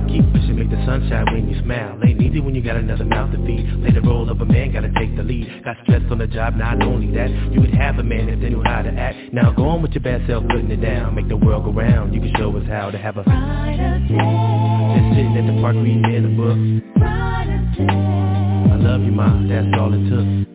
Keep 0.08 0.26
pushing, 0.32 0.56
make 0.58 0.70
the 0.70 0.82
sun 0.86 1.08
shine 1.10 1.26
when 1.34 1.50
you 1.50 1.62
smile. 1.64 2.00
Ain't 2.06 2.22
easy 2.22 2.40
when 2.40 2.56
you 2.56 2.62
got 2.62 2.78
another 2.78 3.06
mouth 3.06 3.32
to 3.32 3.38
feed. 3.46 3.68
Play 3.82 3.92
the 3.92 4.02
role 4.02 4.30
of 4.30 4.42
a 4.42 4.46
man, 4.46 4.72
gotta 4.74 4.92
take 4.98 5.16
the 5.16 5.24
lead. 5.24 5.64
Got 5.64 5.78
stress 5.84 6.02
on 6.10 6.18
the 6.20 6.28
job, 6.28 6.56
not 6.56 6.82
only 6.82 7.12
that, 7.16 7.30
you 7.52 7.62
would 7.62 7.74
have 7.74 8.00
a 8.00 8.04
man 8.04 8.30
if 8.30 8.40
they 8.40 8.50
knew 8.50 8.64
how 8.64 8.82
to 8.82 8.90
act. 8.90 9.34
Now 9.34 9.52
go 9.52 9.68
on 9.70 9.82
with 9.82 9.92
your 9.92 10.04
bad 10.04 10.26
self, 10.28 10.44
putting 10.48 10.72
it 10.72 10.82
down. 10.82 11.16
Make 11.16 11.28
the 11.28 11.38
world 11.38 11.66
go 11.66 11.72
round. 11.72 12.14
You 12.14 12.22
can 12.22 12.34
show 12.38 12.56
us 12.58 12.68
how 12.68 12.92
to 12.92 12.98
have 12.98 13.18
a 13.18 13.24
just 13.24 15.16
sitting 15.16 15.38
at 15.38 15.48
the 15.48 15.62
park 15.62 15.76
reading 15.76 16.06
in 16.14 16.26
a 16.26 16.34
book. 16.38 16.58
I 17.04 18.76
love 18.78 19.02
you, 19.02 19.12
ma. 19.12 19.42
That's 19.48 19.68
all 19.80 19.94
it 19.94 20.10
took. 20.10 20.53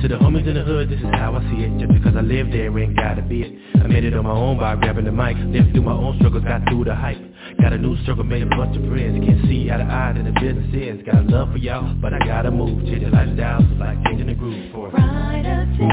To 0.00 0.08
the 0.08 0.14
homies 0.14 0.48
in 0.48 0.54
the 0.54 0.62
hood, 0.62 0.88
this 0.88 0.98
is 0.98 1.12
how 1.12 1.36
I 1.36 1.40
see 1.52 1.60
it. 1.60 1.78
Just 1.78 1.92
because 1.92 2.16
I 2.16 2.22
live 2.22 2.50
there 2.50 2.72
ain't 2.78 2.96
gotta 2.96 3.20
be 3.20 3.42
it. 3.42 3.52
I 3.82 3.86
made 3.86 4.04
it 4.04 4.14
on 4.14 4.24
my 4.24 4.32
own 4.32 4.56
by 4.56 4.76
grabbing 4.76 5.04
the 5.04 5.12
mic. 5.12 5.36
Lived 5.36 5.72
through 5.72 5.82
my 5.82 5.92
own 5.92 6.16
struggles, 6.16 6.44
got 6.44 6.64
through 6.68 6.84
the 6.84 6.94
hype. 6.94 7.20
Got 7.60 7.74
a 7.74 7.78
new 7.78 7.96
circle, 8.06 8.24
made 8.24 8.42
a 8.42 8.46
bunch 8.46 8.76
of 8.76 8.88
friends. 8.88 9.20
Can't 9.24 9.44
see 9.44 9.70
eye 9.70 9.76
to 9.76 9.84
eye 9.84 10.12
that 10.16 10.24
the 10.24 10.32
business 10.40 10.72
is. 10.72 11.04
Got 11.04 11.16
a 11.16 11.28
love 11.28 11.52
for 11.52 11.58
y'all, 11.58 11.94
but 12.00 12.14
I 12.14 12.18
gotta 12.24 12.50
move. 12.50 12.80
Change 12.88 13.02
your 13.02 13.10
lifestyle, 13.10 13.60
so 13.60 13.74
like 13.76 14.02
changing 14.06 14.28
the 14.28 14.34
groove 14.34 14.72
for 14.72 14.88
Brighter 14.88 15.68
days. 15.68 15.84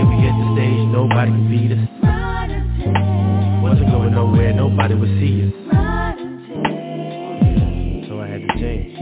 If 0.00 0.08
we 0.08 0.16
hit 0.16 0.32
the 0.32 0.46
stage, 0.56 0.88
nobody 0.88 1.30
can 1.30 1.44
beat 1.52 1.76
us. 1.76 1.84
Days. 2.80 3.60
Wasn't 3.60 3.90
going 3.92 4.14
nowhere, 4.16 4.52
nobody 4.54 4.94
would 4.94 5.12
see 5.20 5.44
us. 5.44 5.52
Days. 6.16 6.48
So 8.08 8.16
I 8.16 8.26
had 8.32 8.40
to 8.40 8.48
change. 8.56 8.95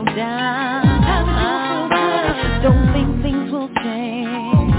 Sometimes 0.00 0.08
you'll 0.08 0.08
feel 0.08 0.16
down. 0.16 1.90
Don't 2.62 2.92
think 2.94 3.22
things 3.22 3.52
will 3.52 3.68
change. 3.84 4.72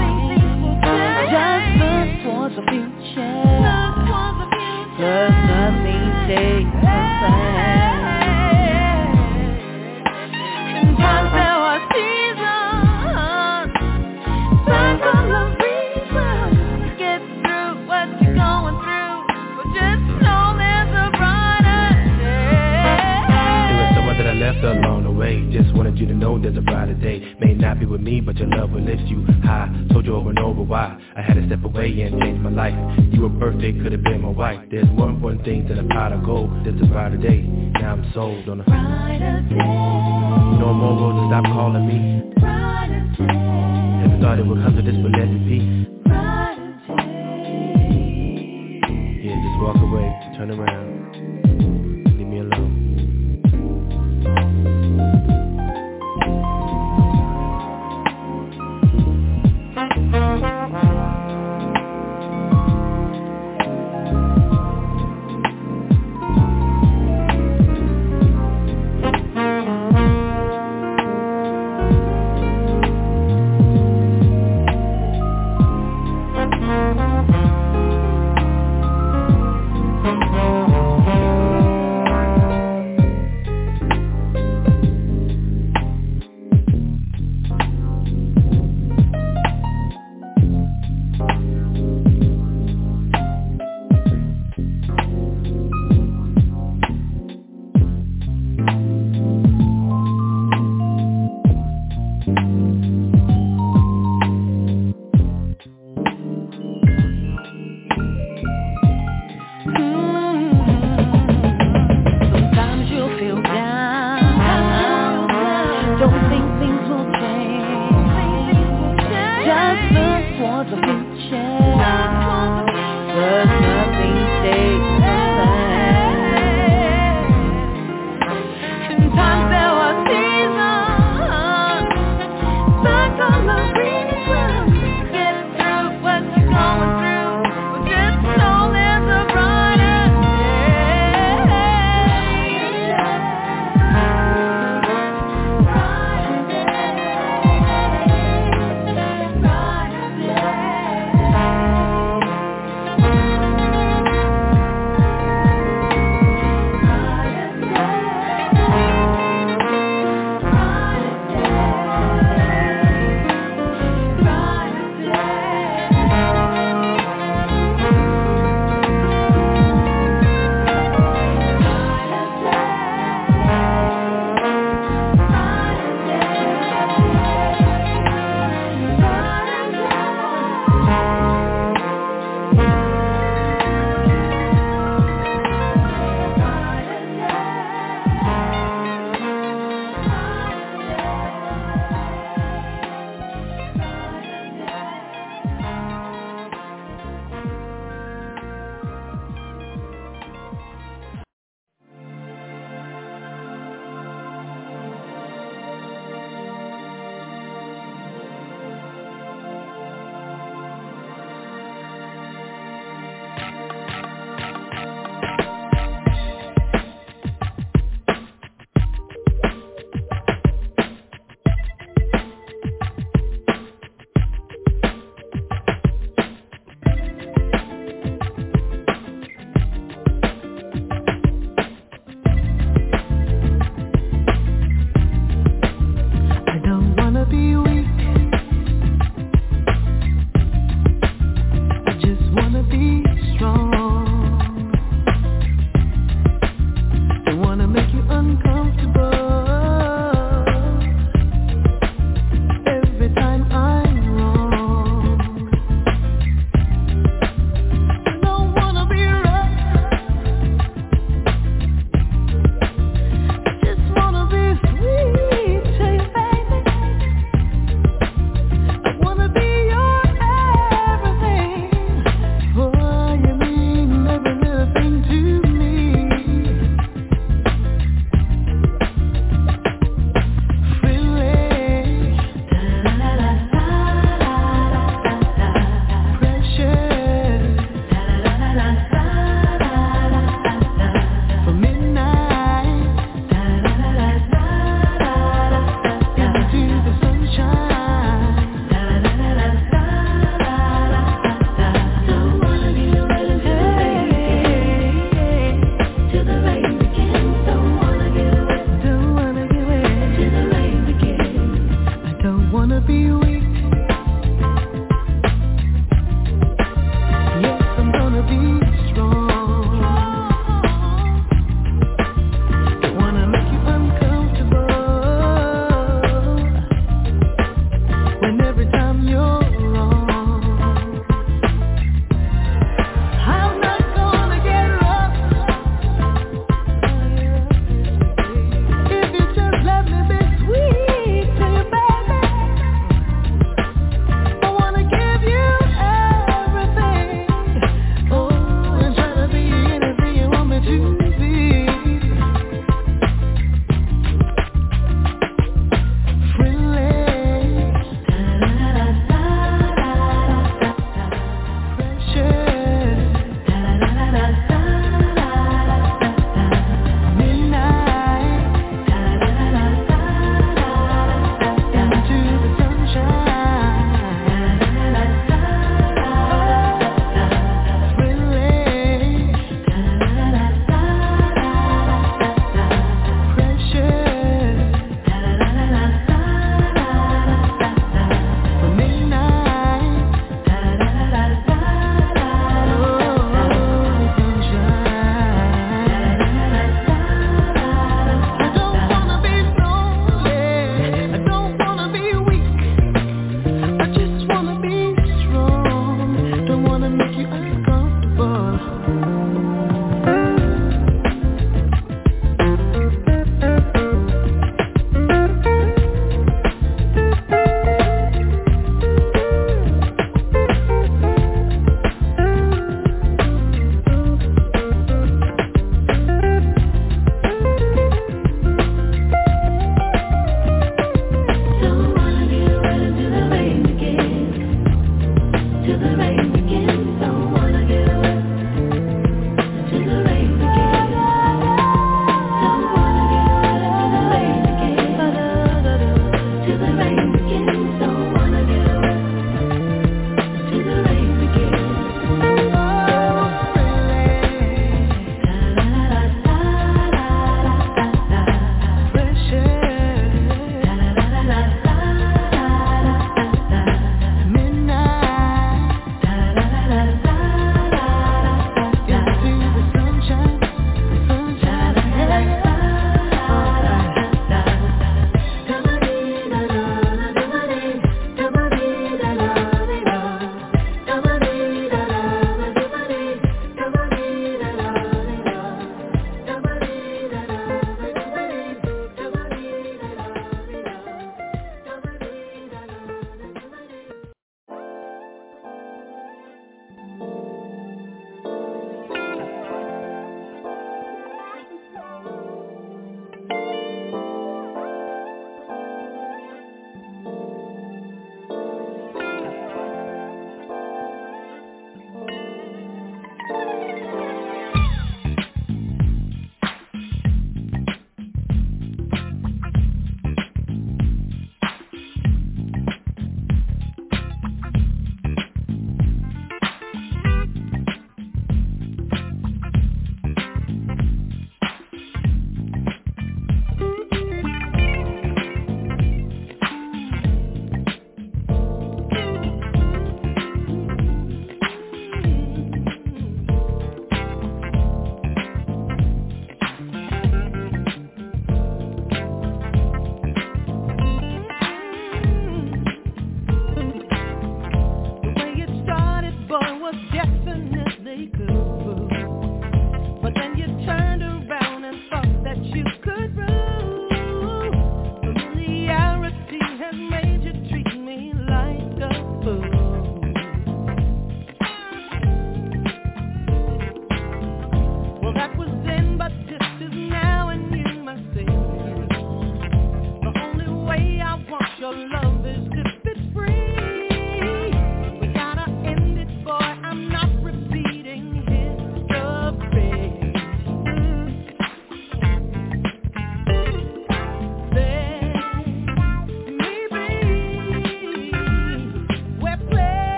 Just 1.30 1.68
look 1.78 2.08
towards 2.24 2.56
the 2.56 2.62
future. 2.70 3.44
Cause 4.98 5.36
nothing 5.46 6.06
stays 6.26 6.66
the 6.82 6.98
same. 7.22 7.91
You 26.02 26.08
to 26.08 26.14
know 26.14 26.38
there's 26.38 26.56
a 26.56 26.60
brighter 26.60 26.94
day. 26.94 27.34
May 27.40 27.54
not 27.54 27.78
be 27.78 27.86
with 27.86 28.00
me, 28.00 28.20
but 28.20 28.36
your 28.36 28.48
love 28.48 28.70
will 28.72 28.82
lift 28.82 29.02
you 29.02 29.24
high. 29.44 29.70
Told 29.92 30.04
you 30.04 30.16
over 30.16 30.30
and 30.30 30.38
over 30.38 30.62
why 30.62 30.98
I 31.16 31.22
had 31.22 31.34
to 31.34 31.46
step 31.46 31.62
away 31.64 32.00
and 32.02 32.20
change 32.20 32.40
my 32.40 32.50
life. 32.50 32.74
You 33.12 33.22
were 33.22 33.30
perfect, 33.38 33.82
could 33.82 33.92
have 33.92 34.02
been 34.02 34.22
my 34.22 34.30
wife. 34.30 34.60
There's 34.70 34.88
more 34.90 35.08
important 35.08 35.44
things 35.44 35.68
than 35.68 35.78
a 35.78 35.84
pot 35.94 36.12
of 36.12 36.24
gold. 36.24 36.50
There's 36.64 36.80
a 36.82 36.86
brighter 36.86 37.18
day, 37.18 37.42
now 37.42 37.92
I'm 37.92 38.12
sold 38.12 38.48
on 38.48 38.60
a 38.60 38.64
Brighter 38.64 39.46
day. 39.48 39.54
No 40.58 40.74
more 40.74 40.98
roads 40.98 41.18
to 41.22 41.28
stop 41.30 41.44
calling 41.54 41.86
me. 41.86 42.34
Brighter 42.40 43.06
day. 43.16 43.26
Never 44.02 44.18
thought 44.20 44.38
it 44.40 44.46
would 44.46 44.58
come 44.58 44.74
to 44.74 44.82
this, 44.82 44.96
but 44.96 45.12
let 45.12 45.28
it 45.28 45.46
be. 45.46 45.86
Brighter 46.02 46.74
day. 46.88 47.62
Yeah, 49.22 49.38
just 49.38 49.56
walk 49.62 49.76
away, 49.76 50.10
to 50.10 50.36
turn 50.36 50.50
around 50.50 51.01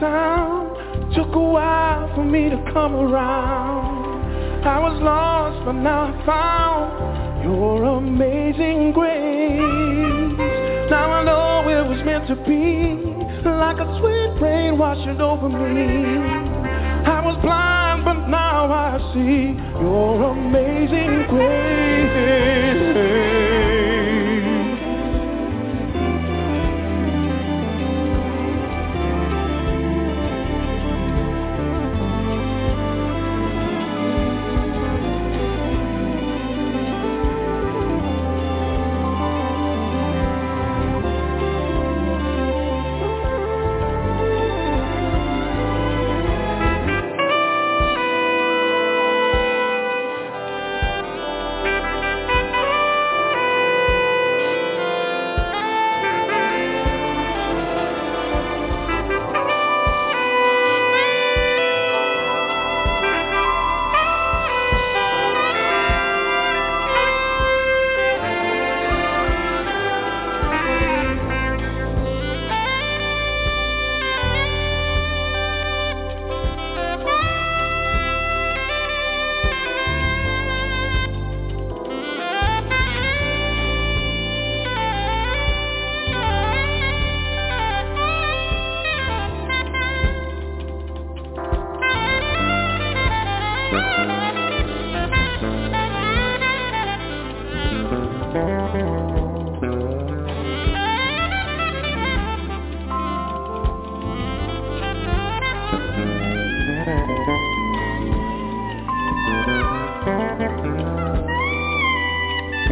sound. 0.00 0.70
Took 1.14 1.34
a 1.34 1.38
while 1.38 2.08
for 2.14 2.24
me 2.24 2.48
to 2.50 2.56
come 2.72 2.94
around. 2.94 4.14
I 4.64 4.78
was 4.80 4.98
lost 5.02 5.64
but 5.66 5.72
now 5.72 6.04
I 6.04 6.24
found 6.24 7.44
Your 7.44 7.84
amazing 7.98 8.92
grace. 8.92 9.60
Now 10.90 11.12
I 11.12 11.22
know 11.24 11.68
it 11.68 11.86
was 11.86 12.02
meant 12.04 12.26
to 12.28 12.34
be 12.34 12.96
Like 13.44 13.78
a 13.78 13.98
sweet 14.00 14.40
rain 14.40 14.78
washing 14.78 15.20
over 15.20 15.48
me. 15.50 16.04
I 17.06 17.20
was 17.24 17.36
blind 17.42 18.04
but 18.04 18.26
now 18.28 18.72
I 18.72 18.98
see 19.12 19.54
Your 19.80 20.30
amazing 20.32 21.26
grace. 21.28 23.33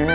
So 0.02 0.08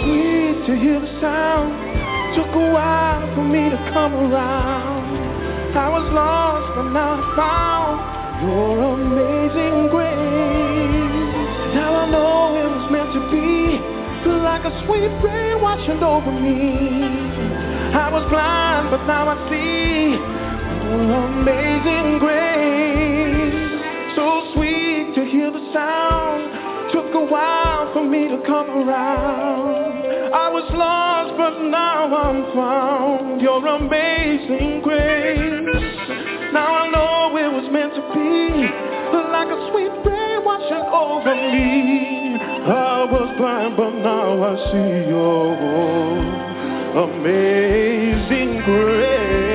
sweet 0.00 0.64
to 0.64 0.72
hear 0.80 1.00
the 1.00 1.20
sound. 1.20 1.68
Took 2.34 2.48
a 2.48 2.70
while 2.72 3.34
for 3.34 3.44
me 3.44 3.68
to 3.68 3.76
come 3.92 4.14
around. 4.14 5.04
I 5.76 5.88
was 5.90 6.10
lost, 6.14 6.76
but 6.76 6.88
now 6.92 7.20
I 7.20 7.36
found 7.36 8.00
your 8.48 8.94
amazing 8.94 9.88
grace. 9.90 10.16
Now 11.74 11.92
I 11.94 12.08
know 12.10 12.56
it 12.56 12.68
was 12.72 12.90
meant 12.90 13.12
to 13.12 13.20
be. 13.30 13.46
Like 14.26 14.64
a 14.64 14.70
sweet 14.86 15.12
rain 15.22 15.60
watching 15.60 16.02
over 16.02 16.32
me. 16.32 17.02
I 17.92 18.08
was 18.10 18.24
blind, 18.30 18.90
but 18.90 19.04
now 19.06 19.28
I 19.28 19.36
see 19.50 20.16
your 20.86 21.24
amazing 21.26 22.18
grace 22.18 22.45
hear 25.30 25.50
the 25.50 25.72
sound. 25.72 26.92
Took 26.92 27.14
a 27.14 27.24
while 27.24 27.92
for 27.92 28.04
me 28.04 28.28
to 28.28 28.38
come 28.46 28.70
around. 28.70 30.06
I 30.32 30.48
was 30.50 30.70
lost, 30.72 31.36
but 31.36 31.60
now 31.68 32.14
I'm 32.14 32.54
found 32.54 33.40
your 33.40 33.66
amazing 33.66 34.82
grace. 34.82 35.66
Now 36.52 36.74
I 36.74 36.90
know 36.90 37.36
it 37.36 37.52
was 37.52 37.70
meant 37.72 37.94
to 37.94 38.02
be, 38.14 38.66
like 39.32 39.48
a 39.48 39.70
sweet 39.70 39.92
rain 40.06 40.44
washing 40.44 40.86
over 40.94 41.34
me. 41.34 42.38
I 42.38 43.04
was 43.04 43.34
blind, 43.36 43.76
but 43.76 43.90
now 43.90 44.42
I 44.42 44.56
see 44.70 45.08
your 45.10 45.56
amazing 47.04 48.62
grace. 48.64 49.45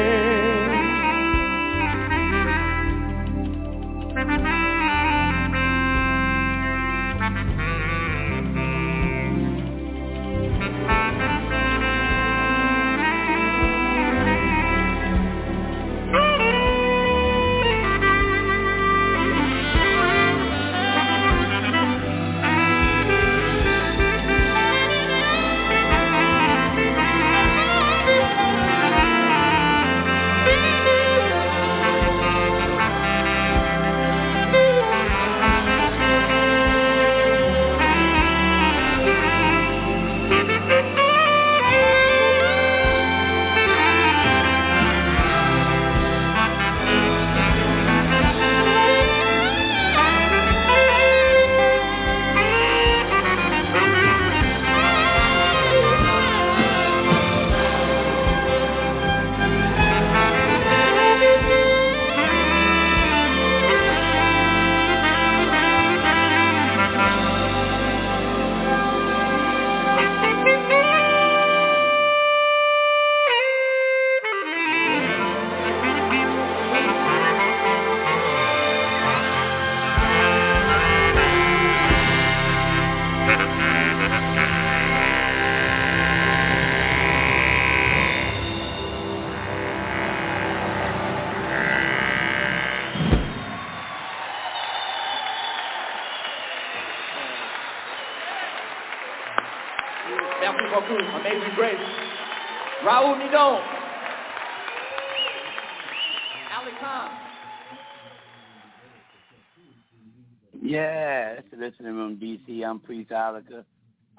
I'm 112.64 112.80
Priest 112.80 113.12
Ilika. 113.12 113.64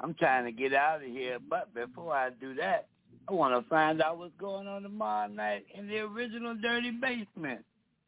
I'm 0.01 0.15
trying 0.15 0.45
to 0.47 0.53
get 0.53 0.73
out 0.73 0.97
of 0.97 1.03
here, 1.03 1.39
but 1.51 1.73
before 1.75 2.15
I 2.15 2.31
do 2.31 2.55
that, 2.55 2.89
I 3.29 3.33
want 3.33 3.63
to 3.63 3.69
find 3.69 4.01
out 4.01 4.19
what's 4.19 4.33
going 4.41 4.67
on 4.67 4.83
tomorrow 4.83 5.29
night 5.29 5.67
in 5.75 5.87
the 5.89 5.99
original 5.99 6.55
Dirty 6.55 6.93
Basement. 6.93 7.65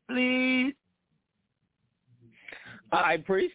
Please. 0.09 0.73
All 2.91 3.01
right, 3.03 3.25
Priest. 3.25 3.55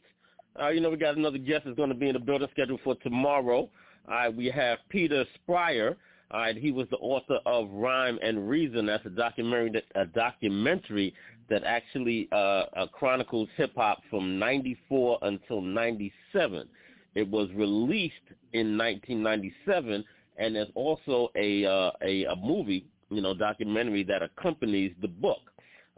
Uh, 0.62 0.70
you 0.70 0.80
know, 0.80 0.90
we 0.90 0.98
got 0.98 1.18
another 1.18 1.38
guest 1.38 1.64
that's 1.66 1.76
going 1.78 1.90
to 1.90 1.96
be 1.96 2.08
in 2.08 2.14
the 2.14 2.20
building 2.20 2.48
scheduled 2.52 2.82
for 2.84 2.96
tomorrow. 2.96 3.70
Right, 4.10 4.36
we 4.36 4.48
have 4.48 4.80
Peter 4.90 5.24
Spirer. 5.36 5.96
All 6.32 6.40
right, 6.40 6.58
he 6.58 6.72
was 6.72 6.88
the 6.90 6.98
author 6.98 7.38
of 7.46 7.70
Rhyme 7.70 8.18
and 8.24 8.50
Reason. 8.50 8.88
That's 8.88 9.06
a 9.06 9.10
documentary 9.10 9.70
that 9.72 9.84
a 10.02 10.08
documentary 10.08 11.14
that 11.50 11.64
actually 11.64 12.28
uh, 12.32 12.36
uh, 12.76 12.88
chronicles 12.88 13.50
hip 13.56 13.72
hop 13.76 14.00
from 14.10 14.40
'94 14.40 15.20
until 15.22 15.62
'97. 15.62 16.68
It 17.14 17.28
was 17.30 17.50
released 17.56 18.16
in 18.54 18.76
1997, 18.78 20.04
and 20.38 20.56
there's 20.56 20.70
also 20.74 21.30
a 21.36 21.66
uh, 21.66 21.92
a, 22.04 22.26
a 22.26 22.36
movie, 22.36 22.88
you 23.12 23.22
know, 23.22 23.36
documentary 23.36 24.04
that 24.06 24.24
accompanies 24.24 24.92
the 25.04 25.08
book. 25.08 25.42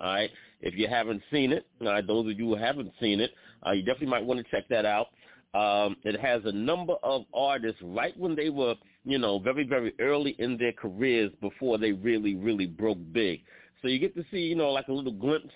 All 0.02 0.14
right, 0.14 0.30
if 0.60 0.76
you 0.76 0.90
haven't 0.90 1.22
seen 1.32 1.54
it, 1.54 1.66
all 1.80 1.88
right, 1.88 2.06
those 2.06 2.30
of 2.30 2.38
you 2.38 2.48
who 2.48 2.56
haven't 2.56 2.92
seen 3.00 3.22
it, 3.22 3.32
uh, 3.66 3.72
you 3.72 3.84
definitely 3.84 4.08
might 4.08 4.26
want 4.26 4.46
to 4.46 4.52
check 4.52 4.68
that 4.70 4.86
out. 4.86 5.08
Um, 5.54 5.98
it 6.04 6.20
has 6.20 6.42
a 6.46 6.52
number 6.52 6.94
of 7.04 7.26
artists 7.34 7.82
right 7.84 8.18
when 8.18 8.36
they 8.36 8.50
were, 8.50 8.76
you 9.04 9.18
know, 9.18 9.38
very, 9.40 9.66
very 9.68 9.94
early 10.00 10.36
in 10.40 10.58
their 10.58 10.72
careers 10.72 11.32
before 11.42 11.78
they 11.78 11.92
really, 11.92 12.36
really 12.36 12.66
broke 12.66 13.00
big. 13.12 13.42
So 13.82 13.90
you 13.90 14.00
get 14.00 14.16
to 14.16 14.24
see, 14.32 14.38
you 14.40 14.56
know, 14.56 14.70
like 14.70 14.88
a 14.88 14.94
little 14.94 15.12
glimpse 15.12 15.54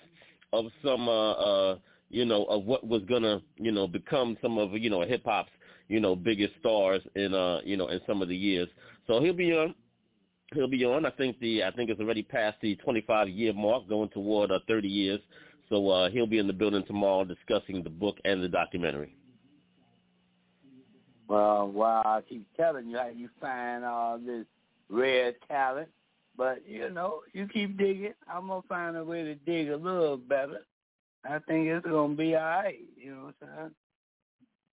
of 0.52 0.66
some, 0.84 1.08
uh, 1.08 1.32
uh, 1.32 1.78
you 2.10 2.26
know, 2.26 2.44
of 2.44 2.64
what 2.64 2.86
was 2.86 3.02
gonna, 3.08 3.40
you 3.56 3.72
know, 3.72 3.86
become 3.88 4.36
some 4.42 4.58
of, 4.58 4.72
you 4.72 4.90
know, 4.90 5.00
hip 5.02 5.22
hop's, 5.24 5.50
you 5.88 6.00
know, 6.00 6.14
biggest 6.14 6.52
stars 6.60 7.00
in, 7.14 7.32
uh, 7.32 7.60
you 7.64 7.76
know, 7.78 7.88
in 7.88 8.00
some 8.06 8.20
of 8.20 8.28
the 8.28 8.36
years. 8.36 8.68
So 9.06 9.20
he'll 9.20 9.32
be 9.32 9.52
on. 9.52 9.74
He'll 10.52 10.68
be 10.68 10.84
on. 10.84 11.06
I 11.06 11.10
think 11.10 11.38
the 11.40 11.64
I 11.64 11.70
think 11.70 11.90
it's 11.90 12.00
already 12.00 12.22
past 12.22 12.58
the 12.60 12.76
25 12.76 13.28
year 13.28 13.52
mark, 13.52 13.88
going 13.88 14.10
toward 14.10 14.50
uh, 14.50 14.58
30 14.68 14.88
years. 14.88 15.20
So 15.68 15.88
uh, 15.88 16.10
he'll 16.10 16.26
be 16.26 16.38
in 16.38 16.46
the 16.46 16.52
building 16.52 16.84
tomorrow 16.86 17.24
discussing 17.24 17.82
the 17.82 17.90
book 17.90 18.18
and 18.24 18.42
the 18.42 18.48
documentary. 18.48 19.16
Well, 21.28 21.68
wow, 21.68 22.02
I 22.04 22.20
keep 22.28 22.46
telling 22.56 22.88
you 22.88 22.98
how 22.98 23.08
you 23.08 23.28
find 23.40 23.84
all 23.84 24.18
this 24.18 24.46
rare 24.88 25.32
talent, 25.48 25.88
but 26.36 26.62
you 26.66 26.90
know, 26.90 27.20
you 27.32 27.48
keep 27.48 27.76
digging. 27.76 28.14
I'm 28.32 28.48
gonna 28.48 28.62
find 28.68 28.96
a 28.96 29.04
way 29.04 29.24
to 29.24 29.34
dig 29.34 29.70
a 29.70 29.76
little 29.76 30.16
better. 30.16 30.60
I 31.24 31.38
think 31.40 31.66
it's 31.66 31.86
gonna 31.86 32.14
be 32.14 32.36
all 32.36 32.42
right. 32.42 32.78
You 32.96 33.10
know 33.14 33.24
what 33.24 33.34
I'm 33.42 33.58
saying? 33.58 33.70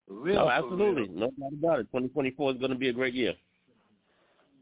Real, 0.10 0.40
oh, 0.40 0.46
no, 0.46 0.50
absolutely, 0.50 1.08
no 1.08 1.32
doubt 1.40 1.54
about 1.54 1.80
it. 1.80 1.84
2024 1.84 2.52
is 2.52 2.58
gonna 2.60 2.76
be 2.76 2.90
a 2.90 2.94
great 2.94 3.14
year. 3.14 3.34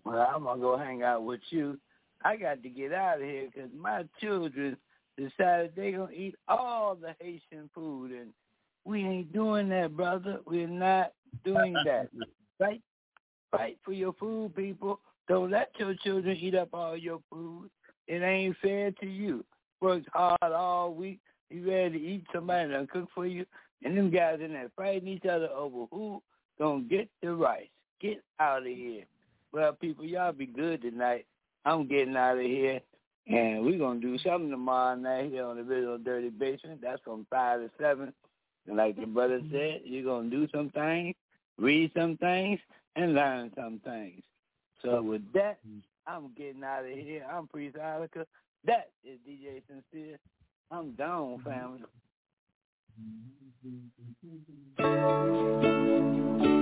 Well, 0.05 0.29
I'm 0.33 0.43
gonna 0.43 0.61
go 0.61 0.77
hang 0.77 1.03
out 1.03 1.25
with 1.25 1.41
you. 1.49 1.77
I 2.23 2.35
got 2.35 2.63
to 2.63 2.69
get 2.69 2.93
out 2.93 3.17
of 3.17 3.23
here 3.23 3.47
because 3.53 3.69
my 3.77 4.05
children 4.19 4.77
decided 5.17 5.73
they're 5.75 5.91
gonna 5.91 6.11
eat 6.11 6.35
all 6.47 6.95
the 6.95 7.15
Haitian 7.19 7.69
food, 7.73 8.11
and 8.11 8.29
we 8.85 9.03
ain't 9.03 9.33
doing 9.33 9.69
that, 9.69 9.97
brother. 9.97 10.39
We're 10.45 10.67
not 10.67 11.13
doing 11.43 11.73
that. 11.85 12.09
Fight, 12.57 12.81
fight 13.51 13.77
for 13.83 13.93
your 13.93 14.13
food, 14.13 14.55
people. 14.55 14.99
Don't 15.27 15.51
let 15.51 15.71
your 15.77 15.95
children 16.03 16.37
eat 16.37 16.55
up 16.55 16.69
all 16.73 16.97
your 16.97 17.19
food. 17.29 17.69
It 18.07 18.21
ain't 18.21 18.57
fair 18.61 18.91
to 18.91 19.05
you. 19.05 19.45
Worked 19.79 20.09
hard 20.13 20.37
all 20.41 20.93
week. 20.93 21.19
You 21.49 21.69
ready 21.69 21.99
to 21.99 22.05
eat 22.05 22.25
somebody 22.33 22.69
that 22.69 22.89
cook 22.89 23.09
for 23.13 23.25
you, 23.25 23.45
and 23.83 23.97
them 23.97 24.09
guys 24.09 24.39
in 24.43 24.53
there 24.53 24.71
fighting 24.75 25.07
each 25.07 25.25
other 25.25 25.49
over 25.49 25.85
who 25.91 26.21
gonna 26.59 26.83
get 26.83 27.09
the 27.21 27.33
rice. 27.33 27.67
Get 27.99 28.23
out 28.39 28.59
of 28.59 28.67
here. 28.67 29.03
Well, 29.51 29.73
people, 29.73 30.05
y'all 30.05 30.31
be 30.31 30.45
good 30.45 30.81
tonight. 30.81 31.25
I'm 31.65 31.87
getting 31.87 32.15
out 32.15 32.37
of 32.37 32.43
here. 32.43 32.79
And 33.27 33.63
we're 33.63 33.77
going 33.77 34.01
to 34.01 34.07
do 34.07 34.17
something 34.17 34.49
tomorrow 34.49 34.95
night 34.95 35.31
here 35.31 35.45
on 35.45 35.57
the 35.57 35.63
Visual 35.63 35.97
Dirty 35.97 36.29
Basement. 36.29 36.81
That's 36.81 37.01
from 37.03 37.27
5 37.29 37.59
to 37.59 37.69
7. 37.79 38.13
And 38.67 38.77
like 38.77 38.95
the 38.95 39.05
brother 39.05 39.41
said, 39.51 39.81
you're 39.83 40.03
going 40.03 40.29
to 40.29 40.35
do 40.35 40.47
some 40.53 40.69
things, 40.69 41.15
read 41.57 41.91
some 41.95 42.17
things, 42.17 42.59
and 42.95 43.13
learn 43.13 43.51
some 43.55 43.79
things. 43.83 44.21
So 44.81 45.01
with 45.01 45.31
that, 45.33 45.59
I'm 46.07 46.31
getting 46.37 46.63
out 46.63 46.85
of 46.85 46.91
here. 46.91 47.25
I'm 47.31 47.47
Priest 47.47 47.77
Ilika. 47.77 48.25
That 48.65 48.89
is 49.03 49.19
DJ 49.27 49.61
Sincere. 49.67 50.19
I'm 50.69 50.91
down, 50.91 51.41
family. 51.43 51.81
Mm-hmm. 54.79 56.60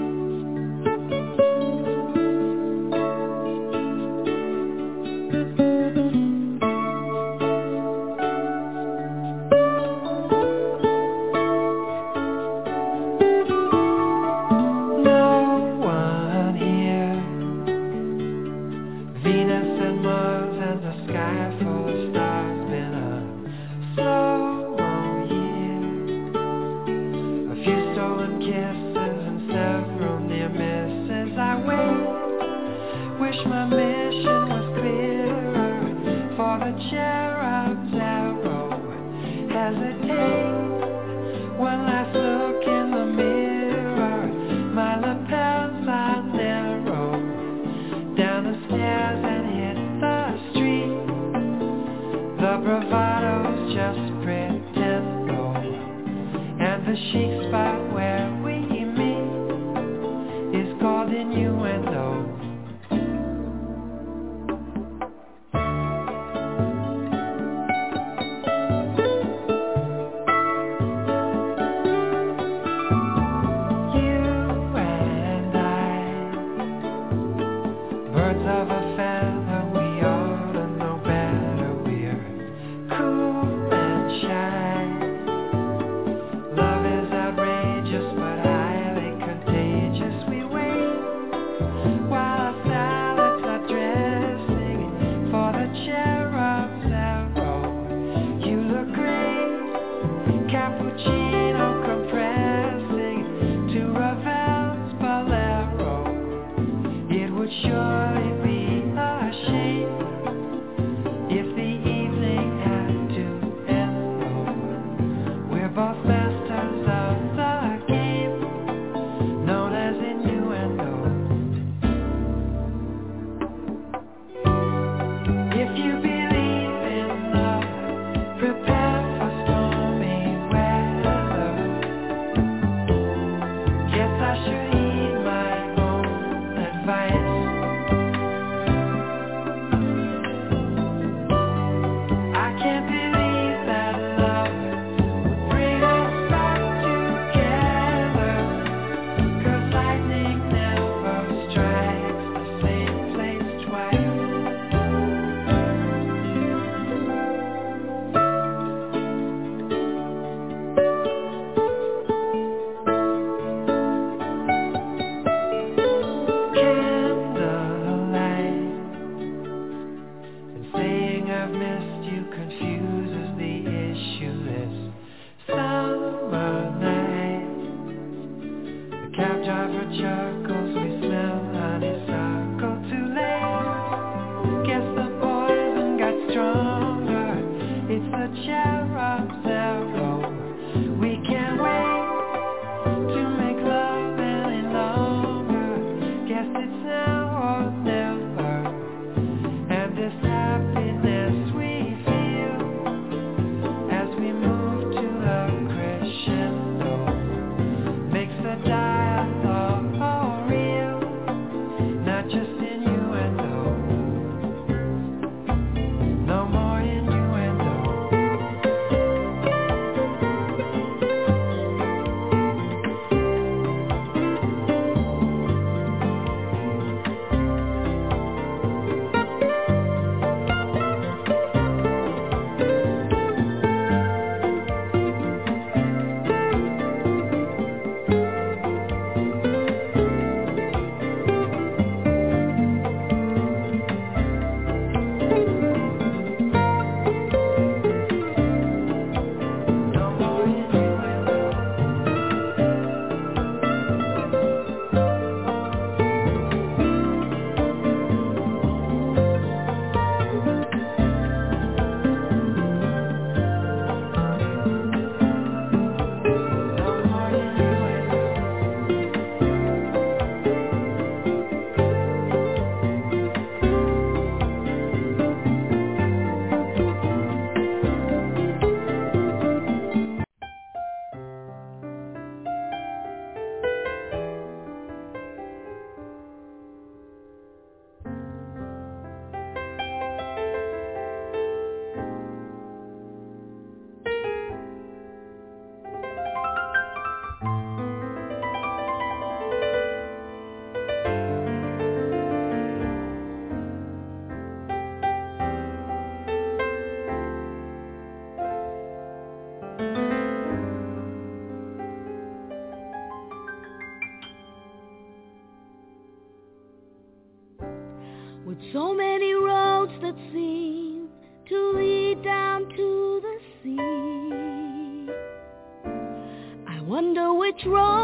Try. 327.61 327.98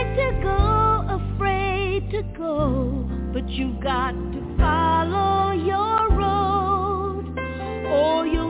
afraid 0.00 0.16
to 0.16 0.42
go, 0.42 1.20
afraid 1.36 2.10
to 2.10 2.22
go, 2.36 3.06
but 3.32 3.48
you've 3.50 3.80
got 3.80 4.12
to 4.12 4.56
follow 4.56 5.52
your 5.52 6.10
road 6.16 7.38
or 7.86 8.26
you'll 8.26 8.49